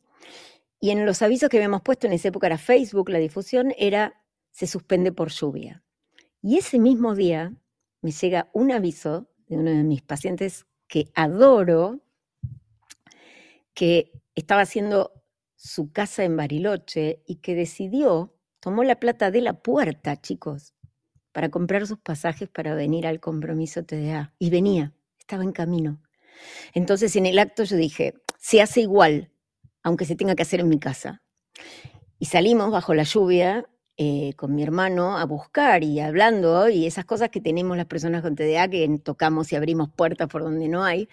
Y 0.82 0.90
en 0.90 1.06
los 1.06 1.22
avisos 1.22 1.48
que 1.48 1.56
habíamos 1.56 1.82
puesto 1.84 2.06
en 2.06 2.12
esa 2.12 2.28
época 2.28 2.48
era 2.48 2.58
Facebook, 2.58 3.10
la 3.10 3.18
difusión 3.18 3.74
era 3.78 4.22
se 4.52 4.68
suspende 4.68 5.14
por 5.14 5.30
lluvia. 5.32 5.86
Y 6.42 6.58
ese 6.58 6.78
mismo 6.78 7.16
día 7.16 7.54
me 8.02 8.12
llega 8.12 8.50
un 8.52 8.74
aviso 8.74 9.30
de 9.48 9.56
uno 9.56 9.72
de 9.72 9.86
mis 9.86 10.02
pacientes 10.02 10.66
que 10.90 11.10
adoro, 11.16 12.02
que 13.74 14.12
estaba 14.36 14.64
haciendo 14.64 15.14
su 15.56 15.94
casa 15.94 16.26
en 16.26 16.36
Bariloche 16.36 17.24
y 17.26 17.38
que 17.38 17.56
decidió, 17.56 18.36
tomó 18.60 18.84
la 18.84 19.00
plata 19.00 19.32
de 19.32 19.40
la 19.40 19.62
puerta, 19.62 20.20
chicos, 20.20 20.74
para 21.32 21.48
comprar 21.48 21.88
sus 21.88 22.00
pasajes 22.00 22.50
para 22.50 22.76
venir 22.76 23.08
al 23.08 23.22
compromiso 23.22 23.86
TDA. 23.86 24.34
Y 24.40 24.50
venía, 24.50 24.94
estaba 25.18 25.44
en 25.44 25.54
camino. 25.54 26.02
Entonces 26.74 27.16
en 27.16 27.26
el 27.26 27.40
acto 27.40 27.64
yo 27.64 27.78
dije, 27.78 28.14
se 28.40 28.62
hace 28.62 28.82
igual, 28.82 29.32
aunque 29.84 30.06
se 30.06 30.16
tenga 30.16 30.36
que 30.36 30.44
hacer 30.44 30.60
en 30.60 30.70
mi 30.70 30.80
casa. 30.80 31.22
Y 32.20 32.26
salimos 32.26 32.72
bajo 32.72 32.94
la 32.94 33.04
lluvia 33.04 33.66
eh, 33.98 34.34
con 34.36 34.54
mi 34.54 34.64
hermano 34.64 35.18
a 35.18 35.26
buscar 35.26 35.84
y 35.84 36.00
hablando 36.00 36.70
y 36.70 36.86
esas 36.86 37.06
cosas 37.06 37.30
que 37.30 37.40
tenemos 37.40 37.78
las 37.78 37.86
personas 37.86 38.22
con 38.22 38.36
TDA, 38.36 38.68
que 38.68 39.00
tocamos 39.04 39.52
y 39.52 39.56
abrimos 39.56 39.90
puertas 39.90 40.28
por 40.28 40.44
donde 40.44 40.68
no 40.68 40.84
hay, 40.84 41.08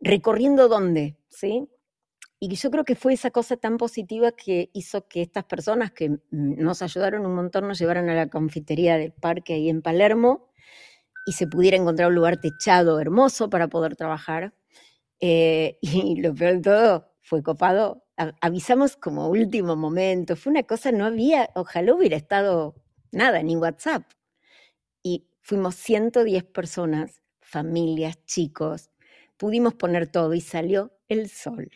recorriendo 0.00 0.68
dónde, 0.68 1.16
¿sí? 1.28 1.68
Y 2.40 2.54
yo 2.56 2.70
creo 2.70 2.84
que 2.84 2.94
fue 2.96 3.12
esa 3.12 3.30
cosa 3.30 3.56
tan 3.58 3.76
positiva 3.76 4.32
que 4.32 4.70
hizo 4.72 5.06
que 5.06 5.20
estas 5.22 5.44
personas 5.44 5.92
que 5.92 6.18
nos 6.30 6.82
ayudaron 6.82 7.26
un 7.26 7.34
montón 7.34 7.68
nos 7.68 7.78
llevaran 7.78 8.08
a 8.08 8.14
la 8.14 8.28
confitería 8.28 8.96
del 8.96 9.12
parque 9.12 9.54
ahí 9.54 9.68
en 9.68 9.82
Palermo 9.82 10.50
y 11.24 11.32
se 11.32 11.46
pudiera 11.46 11.76
encontrar 11.76 12.08
un 12.08 12.14
lugar 12.14 12.38
techado 12.38 13.00
hermoso 13.00 13.50
para 13.50 13.68
poder 13.68 13.96
trabajar. 13.96 14.54
Eh, 15.20 15.78
y 15.82 16.16
lo 16.20 16.34
peor 16.34 16.54
de 16.56 16.60
todo, 16.62 17.10
fue 17.22 17.42
copado. 17.42 18.04
avisamos 18.40 18.96
como 18.96 19.28
último 19.28 19.76
momento. 19.76 20.36
Fue 20.36 20.50
una 20.50 20.64
cosa, 20.64 20.92
no 20.92 21.06
había, 21.06 21.50
ojalá 21.54 21.94
hubiera 21.94 22.16
estado 22.16 22.74
nada, 23.12 23.42
ni 23.42 23.56
WhatsApp. 23.56 24.04
Y 25.02 25.26
fuimos 25.42 25.76
110 25.76 26.44
personas, 26.44 27.22
familias, 27.40 28.24
chicos. 28.26 28.90
Pudimos 29.36 29.74
poner 29.74 30.06
todo 30.06 30.34
y 30.34 30.40
salió 30.40 30.92
el 31.08 31.28
sol. 31.28 31.70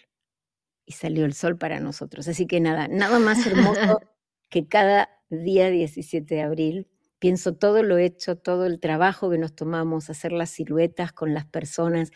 Y 0.87 0.93
salió 0.93 1.25
el 1.25 1.35
sol 1.35 1.57
para 1.57 1.81
nosotros. 1.81 2.29
Así 2.29 2.47
que 2.47 2.61
nada, 2.61 2.89
nada 2.89 3.19
más 3.19 3.47
hermoso 3.47 4.01
que 4.51 4.69
cada 4.69 5.09
día 5.31 5.71
17 5.71 6.35
de 6.35 6.43
abril. 6.43 6.89
Pienso 7.25 7.55
todo 7.55 7.83
lo 7.83 7.97
hecho, 7.97 8.37
todo 8.37 8.67
el 8.67 8.81
trabajo 8.81 9.31
que 9.31 9.39
nos 9.39 9.57
tomamos, 9.57 10.11
hacer 10.11 10.31
las 10.31 10.51
siluetas 10.51 11.11
con 11.15 11.33
las 11.33 11.47
personas, 11.47 12.11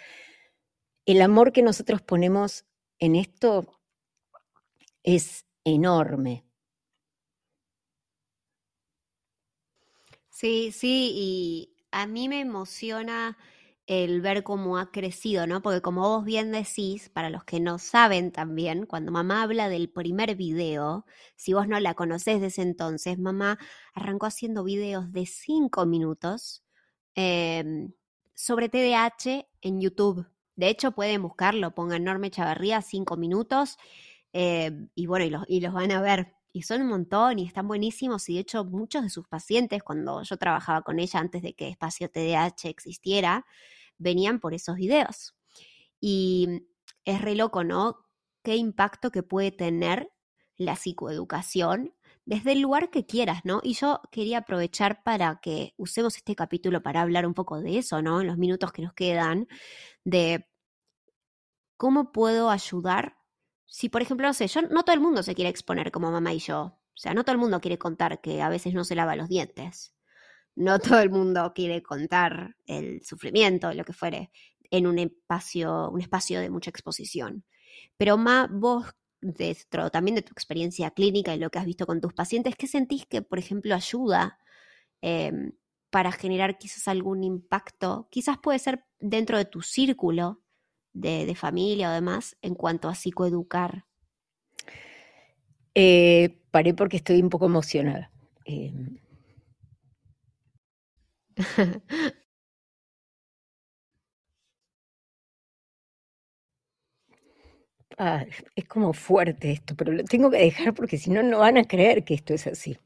el 1.06 1.22
amor 1.22 1.52
que 1.52 1.62
nosotros 1.62 2.02
ponemos 2.02 2.66
en 2.98 3.16
esto 3.16 3.80
es 5.02 5.46
enorme. 5.64 6.44
Sí, 10.28 10.72
sí, 10.72 11.12
y 11.14 11.76
a 11.90 12.06
mí 12.06 12.28
me 12.28 12.40
emociona 12.40 13.38
el 13.88 14.20
ver 14.20 14.42
cómo 14.44 14.76
ha 14.76 14.90
crecido, 14.92 15.46
¿no? 15.46 15.62
Porque 15.62 15.80
como 15.80 16.02
vos 16.02 16.22
bien 16.22 16.52
decís, 16.52 17.08
para 17.08 17.30
los 17.30 17.44
que 17.44 17.58
no 17.58 17.78
saben 17.78 18.32
también, 18.32 18.84
cuando 18.84 19.10
mamá 19.10 19.42
habla 19.42 19.70
del 19.70 19.88
primer 19.88 20.36
video, 20.36 21.06
si 21.36 21.54
vos 21.54 21.66
no 21.66 21.80
la 21.80 21.94
conocés 21.94 22.42
desde 22.42 22.60
entonces, 22.62 23.18
mamá 23.18 23.58
arrancó 23.94 24.26
haciendo 24.26 24.62
videos 24.62 25.10
de 25.12 25.24
cinco 25.24 25.86
minutos 25.86 26.62
em, 27.14 27.92
sobre 28.34 28.68
TDAH 28.68 29.46
en 29.62 29.80
YouTube. 29.80 30.26
De 30.54 30.68
hecho, 30.68 30.92
pueden 30.92 31.22
buscarlo, 31.22 31.74
pongan 31.74 32.04
Norme 32.04 32.30
Chavarría, 32.30 32.82
cinco 32.82 33.16
minutos, 33.16 33.78
eh, 34.34 34.70
y 34.94 35.06
bueno, 35.06 35.24
y 35.24 35.30
los, 35.30 35.44
y 35.48 35.60
los 35.60 35.72
van 35.72 35.92
a 35.92 36.02
ver. 36.02 36.34
Y 36.52 36.62
son 36.62 36.82
un 36.82 36.88
montón 36.88 37.38
y 37.38 37.46
están 37.46 37.66
buenísimos. 37.68 38.28
Y 38.28 38.34
de 38.34 38.40
hecho, 38.40 38.64
muchos 38.64 39.02
de 39.02 39.10
sus 39.10 39.26
pacientes, 39.28 39.82
cuando 39.82 40.22
yo 40.22 40.36
trabajaba 40.36 40.82
con 40.82 40.98
ella 40.98 41.20
antes 41.20 41.42
de 41.42 41.54
que 41.54 41.68
Espacio 41.68 42.10
TDAH 42.10 42.68
existiera, 42.68 43.46
venían 43.98 44.40
por 44.40 44.54
esos 44.54 44.76
videos. 44.76 45.36
Y 46.00 46.68
es 47.04 47.20
re 47.20 47.34
loco, 47.34 47.64
¿no? 47.64 48.06
Qué 48.42 48.56
impacto 48.56 49.10
que 49.10 49.22
puede 49.22 49.50
tener 49.52 50.10
la 50.56 50.76
psicoeducación 50.76 51.94
desde 52.24 52.52
el 52.52 52.60
lugar 52.60 52.90
que 52.90 53.06
quieras, 53.06 53.40
¿no? 53.44 53.60
Y 53.62 53.72
yo 53.74 54.02
quería 54.12 54.38
aprovechar 54.38 55.02
para 55.02 55.40
que 55.40 55.72
usemos 55.78 56.16
este 56.16 56.36
capítulo 56.36 56.82
para 56.82 57.00
hablar 57.00 57.26
un 57.26 57.32
poco 57.32 57.60
de 57.60 57.78
eso, 57.78 58.02
¿no? 58.02 58.20
En 58.20 58.26
los 58.26 58.36
minutos 58.36 58.70
que 58.72 58.82
nos 58.82 58.92
quedan, 58.92 59.48
de 60.04 60.46
cómo 61.78 62.12
puedo 62.12 62.50
ayudar. 62.50 63.16
Si, 63.66 63.88
por 63.88 64.02
ejemplo, 64.02 64.26
no 64.26 64.34
sé, 64.34 64.46
yo 64.48 64.62
no 64.62 64.82
todo 64.84 64.94
el 64.94 65.00
mundo 65.00 65.22
se 65.22 65.34
quiere 65.34 65.48
exponer 65.50 65.90
como 65.90 66.10
mamá 66.10 66.34
y 66.34 66.38
yo. 66.40 66.60
O 66.62 67.00
sea, 67.00 67.14
no 67.14 67.24
todo 67.24 67.32
el 67.32 67.38
mundo 67.40 67.60
quiere 67.60 67.78
contar 67.78 68.20
que 68.20 68.42
a 68.42 68.48
veces 68.50 68.74
no 68.74 68.84
se 68.84 68.94
lava 68.94 69.16
los 69.16 69.28
dientes. 69.28 69.94
No 70.58 70.80
todo 70.80 70.98
el 71.00 71.10
mundo 71.10 71.52
quiere 71.54 71.84
contar 71.84 72.56
el 72.66 73.04
sufrimiento, 73.04 73.72
lo 73.72 73.84
que 73.84 73.92
fuere, 73.92 74.32
en 74.72 74.88
un 74.88 74.98
espacio, 74.98 75.88
un 75.88 76.00
espacio 76.00 76.40
de 76.40 76.50
mucha 76.50 76.68
exposición. 76.68 77.44
Pero 77.96 78.18
Ma, 78.18 78.48
vos 78.50 78.86
dentro 79.20 79.88
también 79.90 80.16
de 80.16 80.22
tu 80.22 80.32
experiencia 80.32 80.90
clínica 80.90 81.32
y 81.32 81.38
lo 81.38 81.50
que 81.50 81.60
has 81.60 81.64
visto 81.64 81.86
con 81.86 82.00
tus 82.00 82.12
pacientes, 82.12 82.56
¿qué 82.56 82.66
sentís 82.66 83.06
que, 83.06 83.22
por 83.22 83.38
ejemplo, 83.38 83.72
ayuda 83.72 84.40
em, 85.00 85.52
para 85.90 86.10
generar 86.10 86.58
quizás 86.58 86.88
algún 86.88 87.22
impacto? 87.22 88.08
Quizás 88.10 88.38
puede 88.38 88.58
ser 88.58 88.84
dentro 88.98 89.38
de 89.38 89.44
tu 89.44 89.62
círculo 89.62 90.42
de, 90.92 91.32
familia 91.36 91.90
o 91.90 91.92
demás 91.92 92.36
en 92.42 92.56
cuanto 92.56 92.88
a 92.88 92.96
psicoeducar. 92.96 93.84
Eh, 95.72 96.42
paré 96.50 96.74
porque 96.74 96.96
estoy 96.96 97.22
un 97.22 97.30
poco 97.30 97.46
emocionada. 97.46 98.10
Em. 98.44 98.98
Ah, 107.98 108.24
es 108.56 108.64
como 108.66 108.94
fuerte 108.94 109.50
esto, 109.52 109.74
pero 109.76 109.92
lo 109.92 110.02
tengo 110.04 110.30
que 110.30 110.38
dejar 110.38 110.72
porque 110.74 110.96
si 110.96 111.10
no, 111.10 111.22
no 111.22 111.40
van 111.40 111.58
a 111.58 111.64
creer 111.64 112.02
que 112.04 112.14
esto 112.14 112.32
es 112.32 112.46
así. 112.46 112.78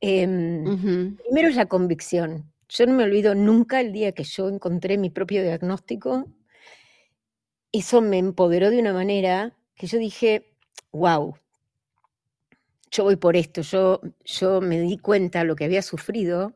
Em, 0.00 0.76
primero 1.24 1.48
es 1.48 1.56
la 1.56 1.66
convicción. 1.66 2.52
Yo 2.68 2.86
no 2.86 2.94
me 2.94 3.04
olvido 3.04 3.34
nunca 3.34 3.80
el 3.80 3.92
día 3.92 4.12
que 4.12 4.24
yo 4.24 4.48
encontré 4.48 4.96
mi 4.98 5.10
propio 5.10 5.42
diagnóstico. 5.42 6.26
Eso 7.72 8.00
me 8.00 8.18
empoderó 8.18 8.70
de 8.70 8.78
una 8.78 8.92
manera 8.92 9.56
que 9.74 9.88
yo 9.88 9.98
dije, 9.98 10.54
wow, 10.92 11.34
yo 12.90 13.04
voy 13.04 13.16
por 13.16 13.36
esto, 13.36 13.62
yo, 13.62 14.00
yo 14.24 14.60
me 14.60 14.80
di 14.80 14.98
cuenta 14.98 15.40
de 15.40 15.44
lo 15.44 15.56
que 15.56 15.64
había 15.64 15.82
sufrido 15.82 16.54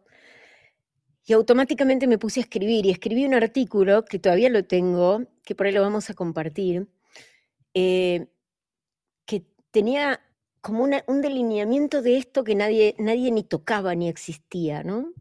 y 1.26 1.32
automáticamente 1.32 2.06
me 2.06 2.18
puse 2.18 2.40
a 2.40 2.42
escribir 2.42 2.84
y 2.86 2.90
escribí 2.90 3.24
un 3.24 3.34
artículo 3.34 4.04
que 4.04 4.18
todavía 4.18 4.50
lo 4.50 4.64
tengo, 4.64 5.22
que 5.42 5.54
por 5.54 5.66
ahí 5.66 5.72
lo 5.72 5.80
vamos 5.80 6.10
a 6.10 6.14
compartir, 6.14 6.86
eh, 7.72 8.26
que 9.26 9.44
tenía 9.70 10.20
como 10.60 10.84
un 10.84 11.20
delineamiento 11.20 12.02
de 12.02 12.18
esto 12.18 12.44
que 12.44 12.54
nadie, 12.54 12.94
nadie 12.98 13.30
ni 13.30 13.42
tocaba 13.42 13.94
ni 13.94 14.08
existía, 14.08 14.82
¿no? 14.82 15.12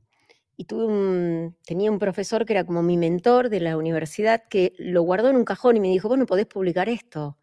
Y 0.55 0.65
tuve 0.65 0.85
un, 0.85 1.57
tenía 1.65 1.91
un 1.91 1.99
profesor 1.99 2.45
que 2.45 2.53
era 2.53 2.65
como 2.65 2.83
mi 2.83 2.95
mentor 2.97 3.49
de 3.49 3.59
la 3.59 3.75
universidad 3.77 4.43
que 4.49 4.73
lo 4.77 5.01
guardó 5.01 5.29
en 5.29 5.35
un 5.37 5.45
cajón 5.45 5.77
y 5.77 5.79
me 5.79 5.89
dijo, 5.89 6.07
bueno, 6.07 6.25
podés 6.25 6.45
publicar 6.45 6.89
esto. 6.89 7.37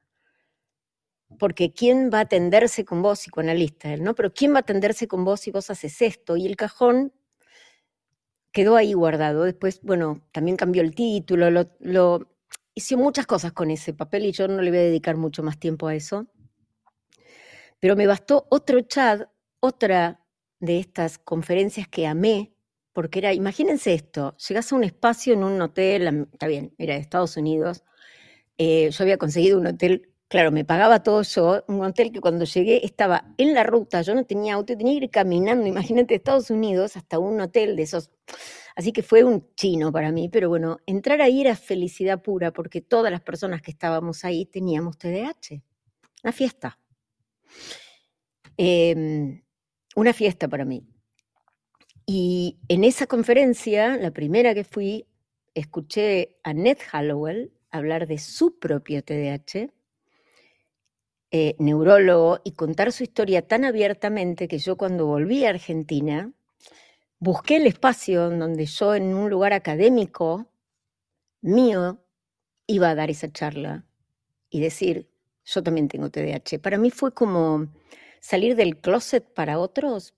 Porque 1.38 1.72
¿quién 1.72 2.10
va 2.12 2.18
a 2.18 2.22
atenderse 2.22 2.84
con 2.84 3.02
vos, 3.02 3.20
psicoanalista? 3.20 3.96
¿no? 3.96 4.14
Pero 4.14 4.32
¿quién 4.32 4.52
va 4.52 4.58
a 4.58 4.60
atenderse 4.60 5.08
con 5.08 5.24
vos 5.24 5.40
si 5.40 5.50
vos 5.50 5.70
haces 5.70 6.00
esto? 6.02 6.36
Y 6.36 6.46
el 6.46 6.56
cajón 6.56 7.12
quedó 8.52 8.76
ahí 8.76 8.92
guardado. 8.92 9.44
Después, 9.44 9.80
bueno, 9.82 10.22
también 10.32 10.56
cambió 10.56 10.82
el 10.82 10.94
título, 10.94 11.50
lo, 11.50 11.70
lo 11.80 12.30
hice 12.74 12.96
muchas 12.96 13.26
cosas 13.26 13.52
con 13.52 13.70
ese 13.70 13.92
papel 13.92 14.26
y 14.26 14.32
yo 14.32 14.48
no 14.48 14.62
le 14.62 14.70
voy 14.70 14.78
a 14.78 14.82
dedicar 14.82 15.16
mucho 15.16 15.42
más 15.42 15.58
tiempo 15.58 15.86
a 15.86 15.94
eso. 15.94 16.26
Pero 17.78 17.96
me 17.96 18.06
bastó 18.06 18.46
otro 18.50 18.80
chat, 18.82 19.28
otra 19.60 20.20
de 20.60 20.78
estas 20.78 21.18
conferencias 21.18 21.88
que 21.88 22.06
amé, 22.06 22.54
porque 22.92 23.20
era, 23.20 23.32
imagínense 23.32 23.94
esto, 23.94 24.36
llegas 24.36 24.72
a 24.72 24.76
un 24.76 24.84
espacio 24.84 25.32
en 25.32 25.44
un 25.44 25.60
hotel, 25.62 26.28
está 26.32 26.46
bien, 26.46 26.74
era 26.76 26.94
de 26.94 27.00
Estados 27.00 27.36
Unidos, 27.36 27.84
eh, 28.58 28.90
yo 28.90 29.04
había 29.04 29.16
conseguido 29.16 29.58
un 29.58 29.68
hotel, 29.68 30.09
claro, 30.30 30.52
me 30.52 30.64
pagaba 30.64 31.02
todo 31.02 31.22
yo, 31.22 31.64
un 31.66 31.84
hotel 31.84 32.12
que 32.12 32.20
cuando 32.20 32.44
llegué 32.44 32.86
estaba 32.86 33.34
en 33.36 33.52
la 33.52 33.64
ruta, 33.64 34.00
yo 34.02 34.14
no 34.14 34.24
tenía 34.24 34.54
auto, 34.54 34.76
tenía 34.76 34.92
que 34.98 35.04
ir 35.06 35.10
caminando, 35.10 35.66
imagínate, 35.74 36.14
Estados 36.14 36.50
Unidos 36.50 36.96
hasta 36.96 37.18
un 37.18 37.40
hotel 37.40 37.74
de 37.74 37.82
esos, 37.82 38.10
así 38.76 38.92
que 38.92 39.02
fue 39.02 39.24
un 39.24 39.52
chino 39.56 39.90
para 39.90 40.12
mí, 40.12 40.28
pero 40.28 40.48
bueno, 40.48 40.78
entrar 40.86 41.20
ahí 41.20 41.40
era 41.40 41.56
felicidad 41.56 42.22
pura, 42.22 42.52
porque 42.52 42.80
todas 42.80 43.10
las 43.10 43.22
personas 43.22 43.60
que 43.60 43.72
estábamos 43.72 44.24
ahí 44.24 44.46
teníamos 44.46 44.98
TDAH, 44.98 45.62
una 46.22 46.32
fiesta. 46.32 46.78
Em, 48.56 49.42
una 49.96 50.12
fiesta 50.12 50.46
para 50.46 50.64
mí. 50.64 50.86
Y 52.06 52.60
en 52.68 52.84
esa 52.84 53.06
conferencia, 53.06 53.96
la 53.96 54.12
primera 54.12 54.54
que 54.54 54.62
fui, 54.62 55.08
escuché 55.54 56.38
a 56.44 56.52
Ned 56.52 56.78
Hallowell 56.92 57.52
hablar 57.70 58.06
de 58.06 58.18
su 58.18 58.60
propio 58.60 59.02
TDAH, 59.02 59.72
eh, 61.30 61.54
neurólogo, 61.58 62.40
y 62.44 62.52
contar 62.52 62.92
su 62.92 63.04
historia 63.04 63.42
tan 63.42 63.64
abiertamente 63.64 64.48
que 64.48 64.58
yo 64.58 64.76
cuando 64.76 65.06
volví 65.06 65.44
a 65.44 65.50
Argentina, 65.50 66.32
busqué 67.18 67.56
el 67.56 67.66
espacio 67.66 68.30
donde 68.30 68.66
yo 68.66 68.94
en 68.94 69.14
un 69.14 69.30
lugar 69.30 69.52
académico 69.52 70.46
mío 71.40 72.02
iba 72.66 72.90
a 72.90 72.94
dar 72.94 73.10
esa 73.10 73.30
charla 73.30 73.84
y 74.50 74.60
decir, 74.60 75.08
yo 75.44 75.62
también 75.62 75.88
tengo 75.88 76.10
TDAH. 76.10 76.58
Para 76.60 76.78
mí 76.78 76.90
fue 76.90 77.12
como 77.12 77.68
salir 78.20 78.56
del 78.56 78.78
closet 78.78 79.24
para 79.32 79.58
otros, 79.58 80.14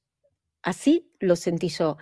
así 0.62 1.12
lo 1.21 1.37
sentí 1.37 1.69
yo. 1.69 1.97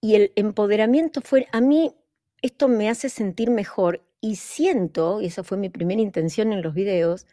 Y 0.00 0.14
el 0.16 0.32
empoderamiento 0.36 1.20
fue, 1.20 1.46
a 1.52 1.60
mí 1.60 1.94
esto 2.42 2.68
me 2.68 2.88
hace 2.88 3.08
sentir 3.08 3.50
mejor 3.50 4.02
y 4.20 4.36
siento, 4.36 5.20
y 5.20 5.26
esa 5.26 5.44
fue 5.44 5.58
mi 5.58 5.68
primera 5.68 6.00
intención 6.00 6.52
en 6.52 6.62
los 6.62 6.74
videos, 6.74 7.26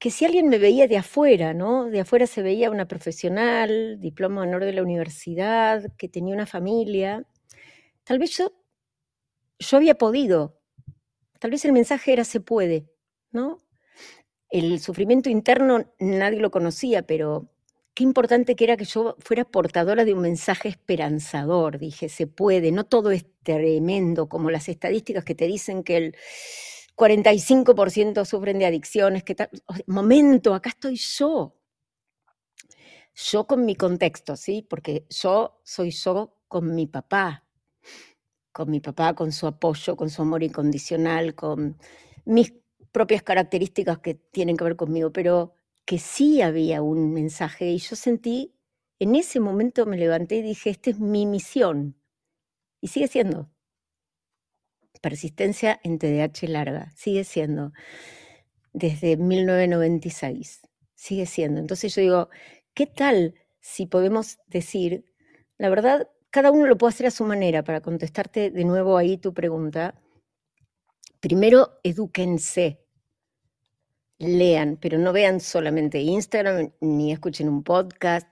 que 0.00 0.10
si 0.10 0.24
alguien 0.24 0.48
me 0.48 0.58
veía 0.58 0.88
de 0.88 0.96
afuera, 0.96 1.52
¿no? 1.52 1.84
De 1.84 2.00
afuera 2.00 2.26
se 2.26 2.42
veía 2.42 2.70
una 2.70 2.88
profesional, 2.88 4.00
diploma 4.00 4.40
de 4.42 4.48
honor 4.48 4.64
de 4.64 4.72
la 4.72 4.82
universidad, 4.82 5.94
que 5.98 6.08
tenía 6.08 6.34
una 6.34 6.46
familia, 6.46 7.26
tal 8.04 8.18
vez 8.18 8.36
yo, 8.36 8.52
yo 9.58 9.76
había 9.76 9.96
podido, 9.96 10.58
tal 11.38 11.50
vez 11.50 11.66
el 11.66 11.72
mensaje 11.72 12.14
era 12.14 12.24
se 12.24 12.40
puede, 12.40 12.88
¿no? 13.30 13.58
El 14.50 14.80
sufrimiento 14.80 15.28
interno 15.28 15.92
nadie 15.98 16.40
lo 16.40 16.50
conocía, 16.50 17.02
pero 17.02 17.50
qué 17.94 18.02
importante 18.02 18.56
que 18.56 18.64
era 18.64 18.78
que 18.78 18.86
yo 18.86 19.16
fuera 19.20 19.44
portadora 19.44 20.06
de 20.06 20.14
un 20.14 20.22
mensaje 20.22 20.70
esperanzador. 20.70 21.78
Dije, 21.78 22.08
se 22.08 22.26
puede, 22.26 22.72
no 22.72 22.84
todo 22.84 23.10
es 23.10 23.26
tremendo, 23.42 24.30
como 24.30 24.50
las 24.50 24.70
estadísticas 24.70 25.24
que 25.24 25.34
te 25.34 25.46
dicen 25.46 25.84
que 25.84 25.96
el 25.98 26.16
45% 27.00 28.26
sufren 28.26 28.58
de 28.58 28.66
adicciones. 28.66 29.24
Que 29.24 29.34
Momento, 29.86 30.52
acá 30.52 30.68
estoy 30.68 30.96
yo. 30.96 31.56
Yo 33.14 33.46
con 33.46 33.64
mi 33.64 33.74
contexto, 33.74 34.36
¿sí? 34.36 34.66
Porque 34.68 35.06
yo 35.08 35.60
soy 35.64 35.92
yo 35.92 36.36
con 36.46 36.74
mi 36.74 36.86
papá, 36.86 37.46
con 38.52 38.70
mi 38.70 38.80
papá, 38.80 39.14
con 39.14 39.32
su 39.32 39.46
apoyo, 39.46 39.96
con 39.96 40.10
su 40.10 40.20
amor 40.20 40.42
incondicional, 40.42 41.34
con 41.34 41.78
mis 42.26 42.52
propias 42.92 43.22
características 43.22 43.98
que 44.00 44.14
tienen 44.14 44.56
que 44.56 44.64
ver 44.64 44.76
conmigo, 44.76 45.10
pero 45.10 45.54
que 45.86 45.98
sí 45.98 46.42
había 46.42 46.82
un 46.82 47.12
mensaje 47.14 47.70
y 47.70 47.78
yo 47.78 47.96
sentí, 47.96 48.54
en 48.98 49.14
ese 49.14 49.40
momento 49.40 49.86
me 49.86 49.96
levanté 49.96 50.36
y 50.36 50.42
dije, 50.42 50.68
esta 50.70 50.90
es 50.90 51.00
mi 51.00 51.24
misión. 51.24 51.96
Y 52.82 52.88
sigue 52.88 53.08
siendo. 53.08 53.50
Persistencia 55.00 55.80
en 55.82 55.98
TDAH 55.98 56.48
larga, 56.48 56.92
sigue 56.96 57.24
siendo. 57.24 57.72
Desde 58.72 59.16
1996, 59.16 60.62
sigue 60.94 61.26
siendo. 61.26 61.60
Entonces 61.60 61.94
yo 61.94 62.02
digo, 62.02 62.28
¿qué 62.74 62.86
tal 62.86 63.34
si 63.60 63.86
podemos 63.86 64.38
decir, 64.46 65.04
la 65.58 65.68
verdad, 65.68 66.08
cada 66.30 66.50
uno 66.50 66.66
lo 66.66 66.78
puede 66.78 66.90
hacer 66.90 67.06
a 67.06 67.10
su 67.10 67.24
manera 67.24 67.64
para 67.64 67.80
contestarte 67.80 68.50
de 68.50 68.64
nuevo 68.64 68.96
ahí 68.96 69.16
tu 69.16 69.34
pregunta? 69.34 70.00
Primero, 71.20 71.80
edúquense, 71.82 72.80
lean, 74.18 74.78
pero 74.80 74.98
no 74.98 75.12
vean 75.12 75.40
solamente 75.40 76.00
Instagram 76.00 76.72
ni 76.80 77.12
escuchen 77.12 77.48
un 77.48 77.64
podcast. 77.64 78.29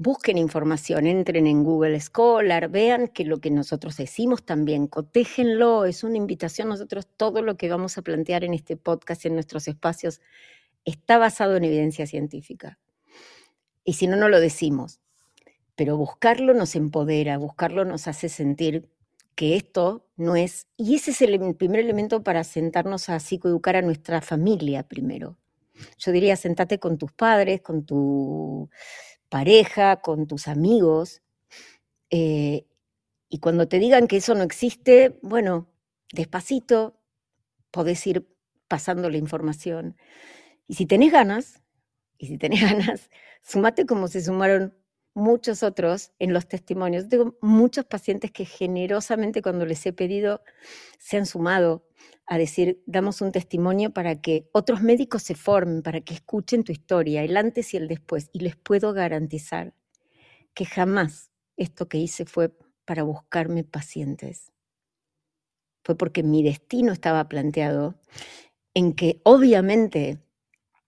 Busquen 0.00 0.38
información, 0.38 1.08
entren 1.08 1.48
en 1.48 1.64
Google 1.64 1.98
Scholar, 2.00 2.68
vean 2.68 3.08
que 3.08 3.24
lo 3.24 3.40
que 3.40 3.50
nosotros 3.50 3.96
decimos 3.96 4.44
también, 4.44 4.86
cotéjenlo, 4.86 5.86
es 5.86 6.04
una 6.04 6.16
invitación. 6.16 6.68
Nosotros 6.68 7.08
todo 7.16 7.42
lo 7.42 7.56
que 7.56 7.68
vamos 7.68 7.98
a 7.98 8.02
plantear 8.02 8.44
en 8.44 8.54
este 8.54 8.76
podcast, 8.76 9.26
en 9.26 9.34
nuestros 9.34 9.66
espacios, 9.66 10.20
está 10.84 11.18
basado 11.18 11.56
en 11.56 11.64
evidencia 11.64 12.06
científica. 12.06 12.78
Y 13.82 13.94
si 13.94 14.06
no, 14.06 14.16
no 14.16 14.28
lo 14.28 14.38
decimos. 14.38 15.00
Pero 15.74 15.96
buscarlo 15.96 16.54
nos 16.54 16.76
empodera, 16.76 17.36
buscarlo 17.36 17.84
nos 17.84 18.06
hace 18.06 18.28
sentir 18.28 18.88
que 19.34 19.56
esto 19.56 20.06
no 20.16 20.36
es, 20.36 20.68
y 20.76 20.94
ese 20.94 21.10
es 21.10 21.22
el 21.22 21.56
primer 21.56 21.80
elemento 21.80 22.22
para 22.22 22.44
sentarnos 22.44 23.08
a 23.08 23.18
psicoeducar 23.18 23.74
a 23.74 23.82
nuestra 23.82 24.20
familia 24.20 24.82
primero. 24.84 25.38
Yo 25.96 26.12
diría, 26.12 26.36
sentate 26.36 26.78
con 26.78 26.98
tus 26.98 27.12
padres, 27.12 27.62
con 27.62 27.84
tu 27.84 28.68
pareja, 29.28 29.96
con 30.00 30.26
tus 30.26 30.48
amigos, 30.48 31.22
eh, 32.10 32.66
y 33.28 33.38
cuando 33.40 33.68
te 33.68 33.78
digan 33.78 34.08
que 34.08 34.18
eso 34.18 34.34
no 34.34 34.42
existe, 34.42 35.18
bueno, 35.22 35.68
despacito 36.12 36.98
podés 37.70 38.06
ir 38.06 38.26
pasando 38.68 39.10
la 39.10 39.18
información. 39.18 39.96
Y 40.66 40.74
si 40.74 40.86
tenés 40.86 41.12
ganas, 41.12 41.62
y 42.18 42.28
si 42.28 42.38
tenés 42.38 42.62
ganas, 42.62 43.10
sumate 43.42 43.86
como 43.86 44.08
se 44.08 44.22
sumaron 44.22 44.77
muchos 45.18 45.62
otros 45.62 46.12
en 46.18 46.32
los 46.32 46.46
testimonios. 46.46 47.08
Tengo 47.08 47.36
muchos 47.42 47.84
pacientes 47.84 48.30
que 48.30 48.44
generosamente 48.44 49.42
cuando 49.42 49.66
les 49.66 49.84
he 49.84 49.92
pedido 49.92 50.42
se 50.98 51.18
han 51.18 51.26
sumado 51.26 51.84
a 52.26 52.38
decir, 52.38 52.82
damos 52.86 53.20
un 53.20 53.32
testimonio 53.32 53.92
para 53.92 54.20
que 54.20 54.48
otros 54.52 54.82
médicos 54.82 55.22
se 55.22 55.34
formen, 55.34 55.82
para 55.82 56.00
que 56.00 56.14
escuchen 56.14 56.62
tu 56.62 56.72
historia, 56.72 57.22
el 57.22 57.36
antes 57.36 57.74
y 57.74 57.78
el 57.78 57.88
después. 57.88 58.30
Y 58.32 58.40
les 58.40 58.56
puedo 58.56 58.92
garantizar 58.92 59.74
que 60.54 60.64
jamás 60.64 61.30
esto 61.56 61.88
que 61.88 61.98
hice 61.98 62.24
fue 62.24 62.52
para 62.84 63.02
buscarme 63.02 63.64
pacientes. 63.64 64.52
Fue 65.82 65.96
porque 65.96 66.22
mi 66.22 66.42
destino 66.42 66.92
estaba 66.92 67.28
planteado 67.28 67.94
en 68.74 68.92
que 68.92 69.20
obviamente 69.24 70.18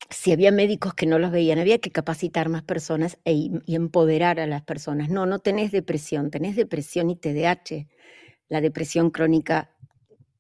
si 0.09 0.33
había 0.33 0.51
médicos 0.51 0.95
que 0.95 1.07
no 1.07 1.19
los 1.19 1.31
veían, 1.31 1.59
había 1.59 1.79
que 1.79 1.91
capacitar 1.91 2.49
más 2.49 2.63
personas 2.63 3.19
e, 3.25 3.33
y 3.35 3.75
empoderar 3.75 4.41
a 4.41 4.47
las 4.47 4.63
personas. 4.63 5.11
No, 5.11 5.27
no 5.27 5.41
tenés 5.41 5.73
depresión, 5.73 6.31
tenés 6.31 6.57
depresión 6.57 7.11
y 7.11 7.17
TDAH. 7.17 7.87
La 8.49 8.61
depresión 8.61 9.11
crónica, 9.11 9.71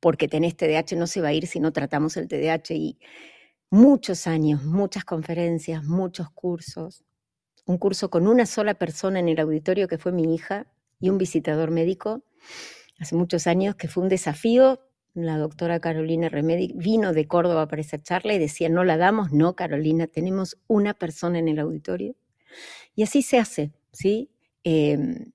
porque 0.00 0.26
tenés 0.26 0.56
TDAH, 0.56 0.96
no 0.96 1.06
se 1.06 1.20
va 1.20 1.28
a 1.28 1.32
ir 1.32 1.46
si 1.46 1.60
no 1.60 1.72
tratamos 1.72 2.16
el 2.16 2.26
TDAH. 2.26 2.74
Y 2.74 2.98
muchos 3.70 4.26
años, 4.26 4.64
muchas 4.64 5.04
conferencias, 5.04 5.84
muchos 5.84 6.30
cursos. 6.30 7.04
Un 7.66 7.78
curso 7.78 8.10
con 8.10 8.26
una 8.26 8.46
sola 8.46 8.74
persona 8.74 9.20
en 9.20 9.28
el 9.28 9.38
auditorio 9.38 9.86
que 9.86 9.98
fue 9.98 10.10
mi 10.10 10.34
hija 10.34 10.66
y 10.98 11.10
un 11.10 11.18
visitador 11.18 11.70
médico 11.70 12.24
hace 12.98 13.14
muchos 13.14 13.46
años, 13.46 13.76
que 13.76 13.88
fue 13.88 14.02
un 14.02 14.08
desafío 14.08 14.80
la 15.14 15.38
doctora 15.38 15.80
Carolina 15.80 16.28
Remedi 16.28 16.72
vino 16.74 17.12
de 17.12 17.26
Córdoba 17.26 17.66
para 17.66 17.82
esa 17.82 18.00
charla 18.00 18.34
y 18.34 18.38
decía, 18.38 18.68
no 18.68 18.84
la 18.84 18.96
damos, 18.96 19.32
no, 19.32 19.56
Carolina, 19.56 20.06
tenemos 20.06 20.58
una 20.66 20.94
persona 20.94 21.38
en 21.38 21.48
el 21.48 21.58
auditorio. 21.58 22.14
Y 22.94 23.02
así 23.02 23.22
se 23.22 23.38
hace, 23.38 23.72
¿sí? 23.92 24.30
Em, 24.64 25.32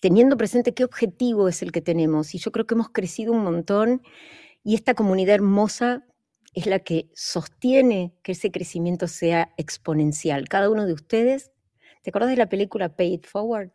teniendo 0.00 0.36
presente 0.36 0.74
qué 0.74 0.84
objetivo 0.84 1.48
es 1.48 1.62
el 1.62 1.72
que 1.72 1.80
tenemos. 1.80 2.34
Y 2.34 2.38
yo 2.38 2.52
creo 2.52 2.66
que 2.66 2.74
hemos 2.74 2.90
crecido 2.90 3.32
un 3.32 3.44
montón 3.44 4.02
y 4.64 4.74
esta 4.74 4.94
comunidad 4.94 5.36
hermosa 5.36 6.04
es 6.54 6.66
la 6.66 6.80
que 6.80 7.10
sostiene 7.14 8.14
que 8.22 8.32
ese 8.32 8.50
crecimiento 8.50 9.06
sea 9.06 9.52
exponencial. 9.56 10.48
Cada 10.48 10.68
uno 10.68 10.86
de 10.86 10.92
ustedes, 10.92 11.52
¿te 12.02 12.10
acuerdas 12.10 12.30
de 12.30 12.36
la 12.36 12.48
película 12.48 12.96
Pay 12.96 13.14
It 13.14 13.26
Forward? 13.26 13.70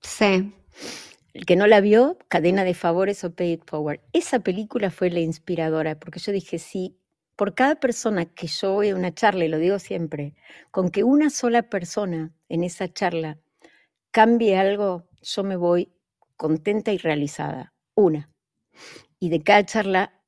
Sí. 0.00 0.52
El 1.38 1.46
que 1.46 1.54
no 1.54 1.68
la 1.68 1.80
vio, 1.80 2.18
Cadena 2.26 2.64
de 2.64 2.74
Favores 2.74 3.22
o 3.22 3.32
Pay 3.32 3.52
It 3.52 3.62
Forward. 3.64 4.00
Esa 4.12 4.40
película 4.40 4.90
fue 4.90 5.08
la 5.08 5.20
inspiradora, 5.20 5.96
porque 5.96 6.18
yo 6.18 6.32
dije, 6.32 6.58
sí, 6.58 6.98
por 7.36 7.54
cada 7.54 7.76
persona 7.76 8.26
que 8.26 8.48
yo 8.48 8.72
voy 8.72 8.88
a 8.88 8.96
una 8.96 9.14
charla, 9.14 9.44
y 9.44 9.48
lo 9.48 9.58
digo 9.58 9.78
siempre, 9.78 10.34
con 10.72 10.90
que 10.90 11.04
una 11.04 11.30
sola 11.30 11.62
persona 11.62 12.34
en 12.48 12.64
esa 12.64 12.92
charla 12.92 13.38
cambie 14.10 14.58
algo, 14.58 15.08
yo 15.22 15.44
me 15.44 15.54
voy 15.54 15.92
contenta 16.36 16.90
y 16.90 16.98
realizada. 16.98 17.72
Una. 17.94 18.32
Y 19.20 19.28
de 19.28 19.40
cada 19.40 19.64
charla, 19.64 20.20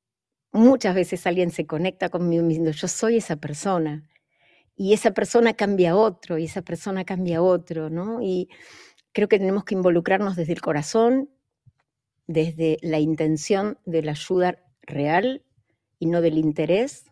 muchas 0.52 0.94
veces 0.94 1.26
alguien 1.26 1.50
se 1.50 1.66
conecta 1.66 2.08
conmigo 2.08 2.46
diciendo, 2.46 2.70
yo 2.70 2.86
soy 2.86 3.16
esa 3.16 3.34
persona. 3.34 4.08
Y 4.76 4.92
esa 4.92 5.10
persona 5.10 5.54
cambia 5.54 5.90
a 5.90 5.96
otro, 5.96 6.38
y 6.38 6.44
esa 6.44 6.62
persona 6.62 7.04
cambia 7.04 7.38
a 7.38 7.42
otro, 7.42 7.90
¿no? 7.90 8.22
Y 8.22 8.48
creo 9.12 9.28
que 9.28 9.38
tenemos 9.38 9.64
que 9.64 9.74
involucrarnos 9.74 10.36
desde 10.36 10.52
el 10.52 10.60
corazón, 10.60 11.30
desde 12.26 12.78
la 12.82 12.98
intención 12.98 13.78
de 13.84 14.02
la 14.02 14.12
ayuda 14.12 14.62
real 14.82 15.44
y 15.98 16.06
no 16.06 16.20
del 16.20 16.38
interés. 16.38 17.06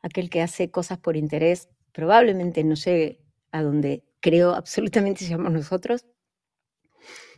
Aquel 0.00 0.30
que 0.30 0.42
hace 0.42 0.70
cosas 0.70 0.98
por 0.98 1.16
interés 1.16 1.68
probablemente 1.92 2.64
no 2.64 2.74
llegue 2.74 3.20
a 3.50 3.62
donde 3.62 4.04
creo 4.20 4.54
absolutamente 4.54 5.24
llamamos 5.28 5.52
nosotros, 5.52 6.06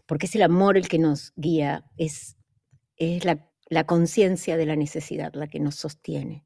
porque 0.06 0.26
es 0.26 0.34
el 0.34 0.42
amor 0.42 0.76
el 0.76 0.88
que 0.88 0.98
nos 0.98 1.32
guía, 1.36 1.84
es, 1.96 2.36
es 2.96 3.24
la 3.24 3.84
conciencia 3.86 4.56
de 4.56 4.66
la 4.66 4.76
necesidad 4.76 5.32
la 5.34 5.48
que 5.48 5.60
nos 5.60 5.76
sostiene. 5.76 6.44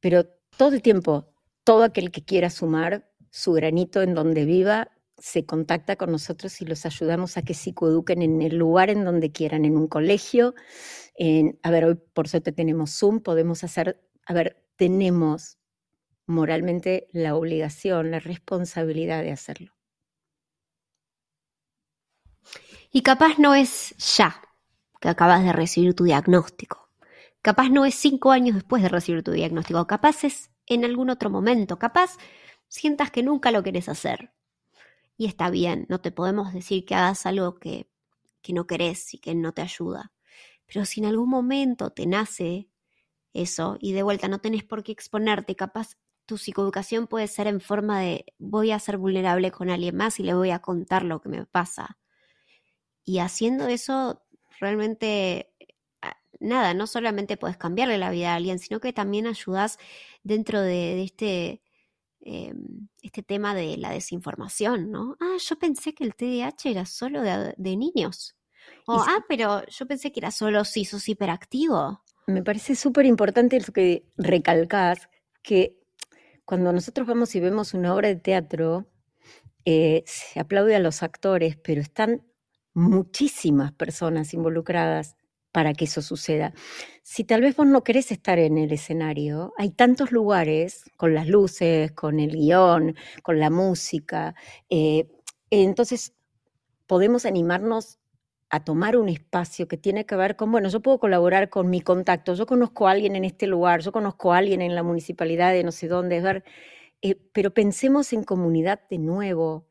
Pero 0.00 0.24
todo 0.56 0.74
el 0.74 0.82
tiempo, 0.82 1.32
todo 1.64 1.84
aquel 1.84 2.10
que 2.10 2.24
quiera 2.24 2.50
sumar 2.50 3.10
su 3.30 3.52
granito 3.52 4.02
en 4.02 4.14
donde 4.14 4.44
viva, 4.44 4.90
se 5.20 5.44
contacta 5.46 5.96
con 5.96 6.10
nosotros 6.10 6.60
y 6.60 6.64
los 6.64 6.86
ayudamos 6.86 7.36
a 7.36 7.42
que 7.42 7.54
psicoeduquen 7.54 8.22
en 8.22 8.42
el 8.42 8.56
lugar 8.56 8.90
en 8.90 9.04
donde 9.04 9.30
quieran, 9.30 9.64
en 9.64 9.76
un 9.76 9.86
colegio. 9.86 10.54
En, 11.14 11.58
a 11.62 11.70
ver, 11.70 11.84
hoy 11.84 11.94
por 12.14 12.26
suerte 12.28 12.52
tenemos 12.52 12.98
Zoom, 12.98 13.20
podemos 13.20 13.62
hacer, 13.62 14.02
a 14.26 14.32
ver, 14.32 14.64
tenemos 14.76 15.58
moralmente 16.26 17.08
la 17.12 17.36
obligación, 17.36 18.10
la 18.10 18.20
responsabilidad 18.20 19.22
de 19.22 19.32
hacerlo. 19.32 19.74
Y 22.90 23.02
capaz 23.02 23.38
no 23.38 23.54
es 23.54 23.94
ya 24.16 24.40
que 25.00 25.08
acabas 25.08 25.44
de 25.44 25.52
recibir 25.52 25.94
tu 25.94 26.04
diagnóstico. 26.04 26.88
Capaz 27.42 27.68
no 27.68 27.84
es 27.84 27.94
cinco 27.94 28.32
años 28.32 28.54
después 28.54 28.82
de 28.82 28.88
recibir 28.88 29.22
tu 29.22 29.32
diagnóstico. 29.32 29.86
Capaz 29.86 30.24
es 30.24 30.50
en 30.66 30.84
algún 30.84 31.10
otro 31.10 31.30
momento. 31.30 31.78
Capaz 31.78 32.16
sientas 32.68 33.10
que 33.10 33.22
nunca 33.22 33.50
lo 33.50 33.62
querés 33.62 33.88
hacer. 33.88 34.32
Y 35.20 35.26
está 35.26 35.50
bien, 35.50 35.84
no 35.90 36.00
te 36.00 36.12
podemos 36.12 36.54
decir 36.54 36.86
que 36.86 36.94
hagas 36.94 37.26
algo 37.26 37.56
que, 37.56 37.90
que 38.40 38.54
no 38.54 38.66
querés 38.66 39.12
y 39.12 39.18
que 39.18 39.34
no 39.34 39.52
te 39.52 39.60
ayuda. 39.60 40.14
Pero 40.64 40.86
si 40.86 41.00
en 41.00 41.06
algún 41.08 41.28
momento 41.28 41.90
te 41.90 42.06
nace 42.06 42.70
eso 43.34 43.76
y 43.80 43.92
de 43.92 44.02
vuelta 44.02 44.28
no 44.28 44.38
tenés 44.40 44.64
por 44.64 44.82
qué 44.82 44.92
exponerte, 44.92 45.56
capaz 45.56 45.98
tu 46.24 46.38
psicoeducación 46.38 47.06
puede 47.06 47.28
ser 47.28 47.48
en 47.48 47.60
forma 47.60 48.00
de 48.00 48.24
voy 48.38 48.70
a 48.70 48.78
ser 48.78 48.96
vulnerable 48.96 49.50
con 49.50 49.68
alguien 49.68 49.94
más 49.94 50.18
y 50.20 50.22
le 50.22 50.32
voy 50.32 50.52
a 50.52 50.60
contar 50.60 51.04
lo 51.04 51.20
que 51.20 51.28
me 51.28 51.44
pasa. 51.44 51.98
Y 53.04 53.18
haciendo 53.18 53.68
eso, 53.68 54.22
realmente, 54.58 55.52
ah, 56.00 56.16
nada, 56.38 56.72
no 56.72 56.86
solamente 56.86 57.36
puedes 57.36 57.58
cambiarle 57.58 57.98
la 57.98 58.08
vida 58.08 58.32
a 58.32 58.36
alguien, 58.36 58.58
sino 58.58 58.80
que 58.80 58.94
también 58.94 59.26
ayudas 59.26 59.78
dentro 60.22 60.62
de, 60.62 61.02
este, 61.02 61.60
em, 62.20 62.88
este 63.02 63.22
tema 63.22 63.54
de 63.54 63.76
la 63.76 63.90
desinformación, 63.90 64.90
¿no? 64.90 65.16
Ah, 65.20 65.36
yo 65.38 65.58
pensé 65.58 65.94
que 65.94 66.04
el 66.04 66.14
TDAH 66.14 66.70
era 66.70 66.86
solo 66.86 67.22
de, 67.22 67.76
niños. 67.76 68.36
O, 68.86 69.00
ah, 69.00 69.24
pero 69.28 69.64
yo 69.66 69.86
pensé 69.86 70.12
que 70.12 70.20
era 70.20 70.30
solo 70.30 70.64
si 70.64 70.84
sos 70.84 71.08
hiperactivo. 71.08 72.02
Me 72.26 72.42
parece 72.42 72.74
súper 72.74 73.06
importante 73.06 73.58
lo 73.58 73.72
que 73.72 74.04
recalcas, 74.16 75.08
que 75.42 75.78
cuando 76.44 76.72
nosotros 76.72 77.06
vamos 77.06 77.34
y 77.34 77.40
vemos 77.40 77.74
una 77.74 77.94
obra 77.94 78.08
de 78.08 78.16
teatro, 78.16 78.86
eh, 79.64 80.02
se 80.06 80.40
aplaude 80.40 80.74
a 80.74 80.80
los 80.80 81.02
actores, 81.02 81.56
pero 81.56 81.80
están 81.80 82.22
muchísimas 82.74 83.72
personas 83.72 84.32
involucradas 84.34 85.16
para 85.52 85.74
que 85.74 85.84
eso 85.84 86.02
suceda. 86.02 86.52
Si 87.02 87.24
tal 87.24 87.42
vez 87.42 87.56
vos 87.56 87.66
no 87.66 87.82
querés 87.82 88.12
estar 88.12 88.38
en 88.38 88.58
el 88.58 88.72
escenario, 88.72 89.52
hay 89.58 89.70
tantos 89.70 90.12
lugares 90.12 90.84
con 90.96 91.14
las 91.14 91.28
luces, 91.28 91.92
con 91.92 92.20
el 92.20 92.36
guion, 92.36 92.94
con 93.22 93.40
la 93.40 93.50
música. 93.50 94.34
Eh, 94.68 95.08
entonces, 95.50 96.14
podemos 96.86 97.26
animarnos 97.26 97.98
a 98.50 98.64
tomar 98.64 98.96
un 98.96 99.08
espacio 99.08 99.68
que 99.68 99.76
tiene 99.76 100.06
que 100.06 100.16
ver 100.16 100.36
con, 100.36 100.50
bueno, 100.50 100.68
yo 100.68 100.80
puedo 100.80 100.98
colaborar 100.98 101.50
con 101.50 101.70
mi 101.70 101.80
contacto, 101.80 102.34
yo 102.34 102.46
conozco 102.46 102.88
a 102.88 102.90
alguien 102.90 103.14
en 103.14 103.24
este 103.24 103.46
lugar, 103.46 103.80
yo 103.80 103.92
conozco 103.92 104.32
a 104.32 104.38
alguien 104.38 104.60
en 104.60 104.74
la 104.74 104.82
municipalidad 104.82 105.52
de 105.52 105.62
no 105.62 105.70
sé 105.70 105.86
dónde, 105.86 106.20
ver, 106.20 106.44
eh, 107.02 107.14
pero 107.32 107.54
pensemos 107.54 108.12
en 108.12 108.24
comunidad 108.24 108.80
de 108.90 108.98
nuevo. 108.98 109.68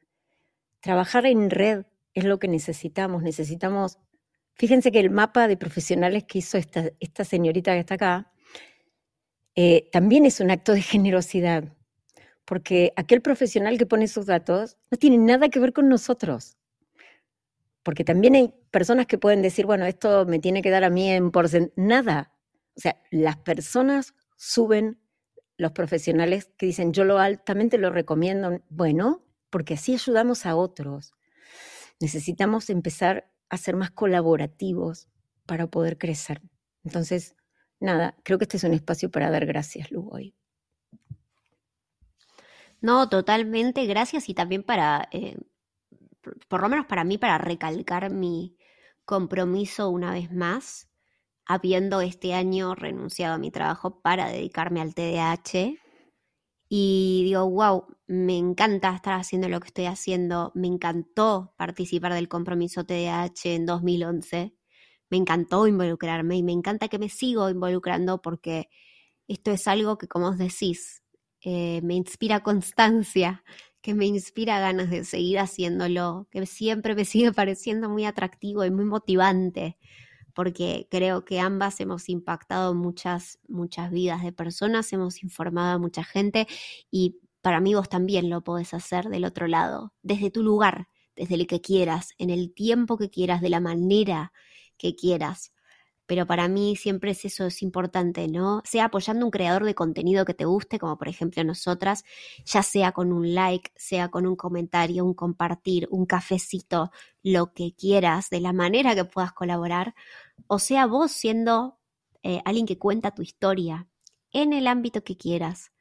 Trabajar 0.82 1.26
en 1.26 1.50
red 1.50 1.86
es 2.14 2.24
lo 2.24 2.40
que 2.40 2.48
necesitamos, 2.48 3.22
necesitamos, 3.22 4.00
fíjense 4.60 4.92
que 4.92 5.00
el 5.00 5.10
mapa 5.10 5.48
de 5.48 5.58
profesionales 5.58 6.26
que 6.26 6.38
hizo 6.38 6.60
esta, 6.60 7.24
señorita 7.24 7.74
que 7.74 7.80
está 7.80 7.96
acá, 7.96 8.32
eh, 9.56 9.90
también 9.92 10.28
es 10.28 10.40
un 10.40 10.52
acto 10.52 10.74
de 10.74 10.82
generosidad, 10.84 11.76
porque 12.46 12.94
aquel 12.96 13.22
profesional 13.22 13.80
que 13.80 13.88
pone 13.88 14.08
sus 14.08 14.28
datos 14.28 14.78
no 14.92 15.00
tiene 15.00 15.18
nada 15.18 15.50
que 15.50 15.60
ver 15.60 15.74
con 15.74 15.90
nosotros 15.90 16.60
porque 17.84 18.04
también 18.04 18.36
hay 18.36 18.54
personas 18.72 19.08
que 19.08 19.18
pueden 19.18 19.42
decir, 19.42 19.66
bueno, 19.66 19.86
esto 19.86 20.26
me 20.26 20.40
tiene 20.40 20.62
que 20.62 20.70
dar 20.70 20.84
a 20.84 20.90
mí 20.90 21.10
en 21.10 21.32
porcentaje. 21.32 21.74
Nada. 21.76 22.34
O 22.76 22.82
sea, 22.82 23.02
las 23.10 23.38
personas 23.38 24.14
suben 24.38 25.00
los 25.58 25.72
profesionales 25.72 26.52
que 26.58 26.68
dicen, 26.68 26.94
yo 26.94 27.04
lo 27.04 27.20
altamente 27.20 27.78
lo 27.78 27.90
recomiendo. 27.90 28.62
Bueno, 28.70 29.26
porque 29.50 29.74
así 29.74 29.94
ayudamos 29.94 30.46
a 30.46 30.56
otros. 30.56 31.14
Necesitamos 32.00 32.70
empezar 32.70 33.32
a 33.50 33.58
ser 33.58 33.76
más 33.76 33.92
colaborativos 33.92 35.08
para 35.46 35.68
poder 35.68 35.98
crecer. 35.98 36.42
Entonces, 36.84 37.36
nada, 37.80 38.16
creo 38.24 38.38
que 38.38 38.46
este 38.46 38.58
es 38.58 38.64
un 38.64 38.74
espacio 38.74 39.10
para 39.12 39.30
dar 39.30 39.46
gracias, 39.46 39.92
Lu, 39.92 40.08
hoy. 40.12 40.36
No, 42.82 43.10
totalmente, 43.10 43.86
gracias 43.86 44.30
y 44.30 44.34
también 44.34 44.64
para 44.64 45.10
eh, 45.12 45.36
por 46.48 46.62
lo 46.62 46.70
menos 46.70 46.86
para 46.86 47.04
mí, 47.04 47.18
para 47.18 47.38
recalcar 47.38 48.10
mi 48.12 48.58
compromiso 49.06 49.90
una 49.90 50.14
vez 50.14 50.32
más, 50.32 50.90
habiendo 51.46 52.02
este 52.02 52.34
año 52.34 52.76
renunciado 52.76 53.36
a 53.36 53.40
mi 53.40 53.52
trabajo 53.52 54.02
para 54.02 54.30
dedicarme 54.30 54.82
al 54.82 54.94
TDAH. 54.94 55.76
Y 56.70 57.24
digo, 57.26 57.50
wow, 57.50 57.86
me 58.08 58.38
encanta 58.38 58.96
estar 58.96 59.20
haciendo 59.20 59.50
lo 59.50 59.60
que 59.60 59.68
estoy 59.68 59.86
haciendo, 59.86 60.52
me 60.56 60.68
encantó 60.68 61.54
participar 61.58 62.14
del 62.14 62.30
compromiso 62.30 62.86
TDAH 62.86 63.56
en 63.56 63.66
2011, 63.66 64.56
me 65.10 65.18
encantó 65.18 65.68
involucrarme 65.68 66.38
y 66.38 66.44
me 66.44 66.52
encanta 66.52 66.88
que 66.88 67.00
me 67.00 67.10
sigo 67.10 67.50
involucrando 67.50 68.22
porque 68.22 68.70
esto 69.28 69.52
es 69.52 69.68
algo 69.68 69.98
que, 69.98 70.08
como 70.08 70.30
os 70.30 70.38
decís, 70.38 71.04
eh, 71.42 71.82
me 71.84 71.96
inspira 71.96 72.42
constancia, 72.44 73.44
que 73.82 73.94
me 73.96 74.06
inspira 74.06 74.60
ganas 74.60 74.90
de 74.90 75.06
seguir 75.06 75.40
haciéndolo, 75.40 76.28
que 76.32 76.46
siempre 76.46 76.96
me 76.96 77.06
sigue 77.06 77.32
pareciendo 77.34 77.90
muy 77.90 78.06
atractivo 78.06 78.66
y 78.66 78.72
muy 78.72 78.86
motivante, 78.86 79.78
porque 80.40 80.88
creo 80.90 81.26
que 81.26 81.42
ambas 81.42 81.82
hemos 81.82 82.08
impactado 82.08 82.74
muchas, 82.74 83.40
muchas 83.50 83.92
vidas 83.92 84.24
de 84.24 84.32
personas, 84.32 84.94
hemos 84.94 85.22
informado 85.22 85.76
a 85.76 85.78
mucha 85.78 86.02
gente 86.06 86.48
y 86.90 87.18
para 87.42 87.60
mí 87.60 87.74
vos 87.76 87.90
también 87.90 88.30
lo 88.30 88.42
podés 88.42 88.74
hacer 88.74 89.10
del 89.10 89.26
otro 89.26 89.48
lado, 89.48 89.92
desde 90.02 90.32
tu 90.32 90.42
lugar, 90.42 90.88
desde 91.14 91.36
el 91.36 91.46
que 91.46 91.60
quieras, 91.60 92.12
en 92.18 92.30
el 92.30 92.54
tiempo 92.54 92.98
que 92.98 93.10
quieras, 93.10 93.42
de 93.42 93.50
la 93.50 93.60
manera 93.60 94.32
que 94.78 94.96
quieras 94.96 95.52
pero 96.10 96.26
para 96.26 96.48
mí 96.48 96.76
siempre 96.76 97.12
es 97.12 97.24
eso, 97.24 97.46
es 97.46 97.62
importante, 97.62 98.28
¿no? 98.28 98.64
Sea 98.66 98.86
apoyando 98.86 99.28
un 99.28 99.30
creador 99.30 99.64
de 99.64 99.76
contenido 99.76 100.26
que 100.26 100.34
te 100.34 100.46
guste, 100.46 100.80
como 100.80 100.98
por 100.98 101.08
ejemplo 101.08 101.44
nosotras, 101.44 102.04
ya 102.46 102.64
sea 102.64 102.94
con 102.94 103.14
un 103.14 103.36
like, 103.36 103.72
sea 103.76 104.10
con 104.10 104.26
un 104.26 104.36
comentario, 104.36 105.06
un 105.06 105.14
compartir, 105.14 105.88
un 105.92 106.08
cafecito, 106.08 106.90
lo 107.22 107.54
que 107.54 107.76
quieras, 107.76 108.32
de 108.32 108.40
la 108.42 108.54
manera 108.54 108.96
que 108.96 109.06
puedas 109.06 109.34
colaborar, 109.34 109.94
o 110.48 110.60
sea 110.60 110.86
vos 110.86 111.12
siendo 111.12 111.80
eh, 112.24 112.42
alguien 112.46 112.66
que 112.66 112.78
cuenta 112.78 113.16
tu 113.16 113.22
historia 113.22 113.88
en 114.32 114.54
el 114.54 114.68
ámbito 114.68 115.04
que 115.04 115.18
quieras. 115.18 115.72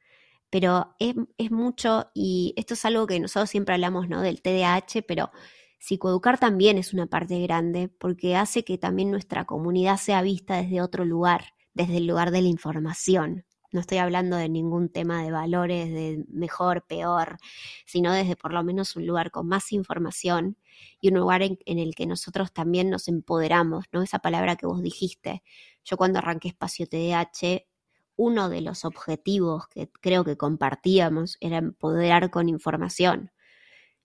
pero 0.51 0.95
es, 0.99 1.15
es, 1.37 1.51
mucho, 1.51 2.11
y 2.15 2.53
esto 2.57 2.73
es 2.75 2.85
algo 2.85 3.07
que 3.07 3.19
nosotros 3.19 3.49
siempre 3.51 3.75
hablamos, 3.75 4.09
¿no? 4.09 4.21
Del 4.21 4.41
TDAH, 4.41 5.03
pero 5.07 5.31
psicoeducar 5.79 6.39
también 6.39 6.77
es 6.77 6.93
una 6.93 7.07
parte 7.07 7.39
grande, 7.41 7.89
porque 7.89 8.35
hace 8.35 8.63
que 8.63 8.77
también 8.77 9.11
nuestra 9.11 9.45
comunidad 9.45 9.97
sea 9.97 10.21
vista 10.23 10.57
desde 10.61 10.81
otro 10.81 11.05
lugar, 11.05 11.53
desde 11.73 11.97
el 11.97 12.07
lugar 12.07 12.31
de 12.31 12.41
la 12.41 12.49
información. 12.49 13.45
No 13.71 13.79
estoy 13.81 13.99
hablando 13.99 14.35
de 14.35 14.49
ningún 14.49 14.89
tema 14.89 15.23
de 15.23 15.31
valores, 15.31 15.89
de 15.89 16.25
mejor, 16.29 16.85
peor, 16.87 17.37
sino 17.85 18.11
desde 18.13 18.35
por 18.35 18.53
lo 18.53 18.63
menos 18.63 18.95
un 18.95 19.05
lugar 19.05 19.29
con 19.29 19.47
más 19.47 19.71
información 19.71 20.57
y 20.99 21.09
un 21.09 21.19
lugar 21.19 21.43
en, 21.43 21.57
el 21.65 21.93
que 21.93 22.07
nosotros 22.07 22.51
también 22.51 22.89
nos 22.89 23.07
empoderamos, 23.07 23.85
¿no? 23.91 24.01
Esa 24.01 24.19
palabra 24.19 24.55
que 24.55 24.65
vos 24.65 24.81
dijiste. 24.81 25.43
Yo 25.83 25.97
cuando 25.97 26.19
arranqué 26.19 26.47
Espacio 26.47 26.87
TDH, 26.87 27.67
uno 28.15 28.49
de 28.49 28.61
los 28.61 28.85
objetivos 28.85 29.67
que 29.67 29.89
creo 30.01 30.23
que 30.25 30.35
compartíamos 30.35 31.37
era 31.39 31.57
empoderar 31.57 32.31
con 32.31 32.49
información, 32.49 33.31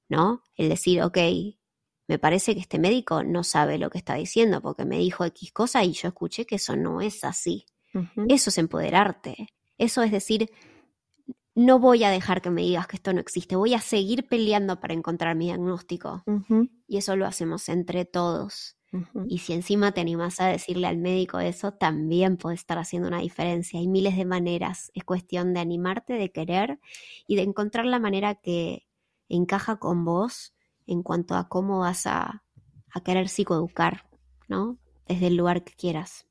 ¿no? 0.08 0.42
El 0.56 0.68
decir, 0.68 1.02
ok, 1.02 1.18
me 2.06 2.18
parece 2.18 2.54
que 2.54 2.60
este 2.60 2.78
médico 2.78 3.24
no 3.24 3.44
sabe 3.44 3.78
lo 3.78 3.90
que 3.90 3.98
está 3.98 4.14
diciendo 4.14 4.60
porque 4.60 4.84
me 4.84 4.98
dijo 4.98 5.24
X 5.24 5.52
cosa 5.52 5.84
y 5.84 5.92
yo 5.92 6.08
escuché 6.08 6.44
que 6.46 6.56
eso 6.56 6.76
no 6.76 7.00
es 7.00 7.24
así. 7.24 7.66
Eso 8.28 8.50
es 8.50 8.58
empoderarte. 8.58 9.48
Eso 9.78 10.02
es 10.02 10.10
decir, 10.10 10.50
no 11.54 11.78
voy 11.78 12.04
a 12.04 12.10
dejar 12.10 12.42
que 12.42 12.50
me 12.50 12.62
digas 12.62 12.86
que 12.86 12.96
esto 12.96 13.12
no 13.12 13.20
existe, 13.20 13.56
voy 13.56 13.74
a 13.74 13.80
seguir 13.80 14.26
peleando 14.26 14.80
para 14.80 14.94
encontrar 14.94 15.36
mi 15.36 15.46
diagnóstico. 15.46 16.24
Y 16.88 16.96
eso 16.96 17.16
lo 17.16 17.26
hacemos 17.26 17.68
entre 17.68 18.04
todos. 18.04 18.76
Y 19.28 19.38
si 19.38 19.52
encima 19.54 19.90
te 19.90 20.00
animas 20.00 20.40
a 20.40 20.46
decirle 20.46 20.86
al 20.86 20.98
médico 20.98 21.40
eso, 21.40 21.72
también 21.72 22.36
puede 22.36 22.54
estar 22.54 22.78
haciendo 22.78 23.08
una 23.08 23.20
diferencia. 23.20 23.80
Hay 23.80 23.88
miles 23.88 24.16
de 24.16 24.24
maneras. 24.24 24.92
Es 24.94 25.02
cuestión 25.02 25.52
de 25.52 25.60
animarte, 25.60 26.12
de 26.14 26.30
querer 26.30 26.78
y 27.26 27.34
de 27.34 27.42
encontrar 27.42 27.86
la 27.86 27.98
manera 27.98 28.36
que 28.36 28.86
encaja 29.28 29.76
con 29.76 30.04
vos 30.04 30.54
en 30.86 31.02
cuanto 31.02 31.34
a 31.34 31.48
cómo 31.48 31.80
vas 31.80 32.06
a, 32.06 32.44
a 32.92 33.00
querer 33.02 33.28
psicoeducar, 33.28 34.08
¿no? 34.48 34.78
Desde 35.08 35.26
el 35.26 35.36
lugar 35.36 35.64
que 35.64 35.72
quieras. 35.72 36.26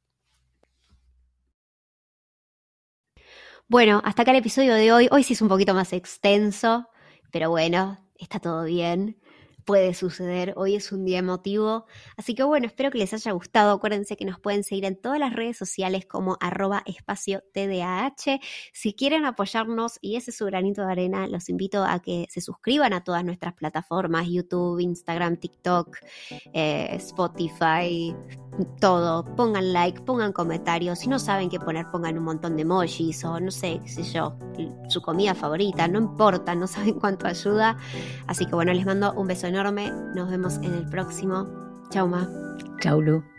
Bueno, 3.67 4.01
hasta 4.03 4.21
acá 4.23 4.31
el 4.31 4.37
episodio 4.37 4.73
de 4.75 4.91
hoy. 4.91 5.07
Hoy 5.11 5.23
sí 5.23 5.33
es 5.33 5.41
un 5.41 5.47
poquito 5.47 5.73
más 5.73 5.93
extenso, 5.93 6.89
pero 7.31 7.49
bueno, 7.49 7.97
está 8.17 8.39
todo 8.39 8.65
bien 8.65 9.17
puede 9.65 9.93
suceder. 9.93 10.53
Hoy 10.55 10.75
es 10.75 10.91
un 10.91 11.05
día 11.05 11.19
emotivo. 11.19 11.85
Así 12.17 12.35
que 12.35 12.43
bueno, 12.43 12.65
espero 12.65 12.91
que 12.91 12.97
les 12.97 13.13
haya 13.13 13.31
gustado. 13.31 13.73
Acuérdense 13.73 14.17
que 14.17 14.25
nos 14.25 14.39
pueden 14.39 14.63
seguir 14.63 14.85
en 14.85 14.99
todas 14.99 15.19
las 15.19 15.33
redes 15.33 15.57
sociales 15.57 16.05
como 16.05 16.37
arroba 16.39 16.83
espacio 16.85 17.43
TDAH. 17.53 18.39
Si 18.73 18.93
quieren 18.93 19.25
apoyarnos 19.25 19.99
y 20.01 20.15
ese 20.15 20.31
es 20.31 20.37
su 20.37 20.45
granito 20.45 20.85
de 20.85 20.91
arena, 20.91 21.27
los 21.27 21.49
invito 21.49 21.83
a 21.83 21.99
que 21.99 22.27
se 22.29 22.41
suscriban 22.41 22.93
a 22.93 23.03
todas 23.03 23.23
nuestras 23.23 23.53
plataformas, 23.53 24.27
YouTube, 24.27 24.79
Instagram, 24.79 25.37
TikTok, 25.37 25.97
eh, 26.53 26.89
Spotify, 26.95 28.15
todo. 28.79 29.23
Pongan 29.35 29.73
like, 29.73 30.01
pongan 30.01 30.31
comentarios. 30.31 30.99
Si 30.99 31.07
no 31.07 31.19
saben 31.19 31.49
qué 31.49 31.59
poner, 31.59 31.89
pongan 31.91 32.17
un 32.17 32.23
montón 32.23 32.55
de 32.55 32.63
emojis 32.63 33.23
o 33.25 33.39
no 33.39 33.51
sé, 33.51 33.79
qué 33.83 33.89
sé 33.89 34.03
yo, 34.03 34.37
su 34.89 35.01
comida 35.01 35.33
favorita. 35.35 35.87
No 35.87 35.99
importa, 35.99 36.55
no 36.55 36.67
saben 36.67 36.99
cuánto 36.99 37.27
ayuda. 37.27 37.77
Así 38.27 38.45
que 38.45 38.55
bueno, 38.55 38.73
les 38.73 38.85
mando 38.85 39.13
un 39.13 39.27
beso 39.27 39.47
enorme. 39.53 39.91
Nos 40.15 40.29
vemos 40.31 40.55
en 40.57 40.73
el 40.73 40.85
próximo. 40.89 41.47
Chau, 41.91 42.07
Ma. 42.07 42.27
Chau, 42.81 43.01
Lu. 43.01 43.32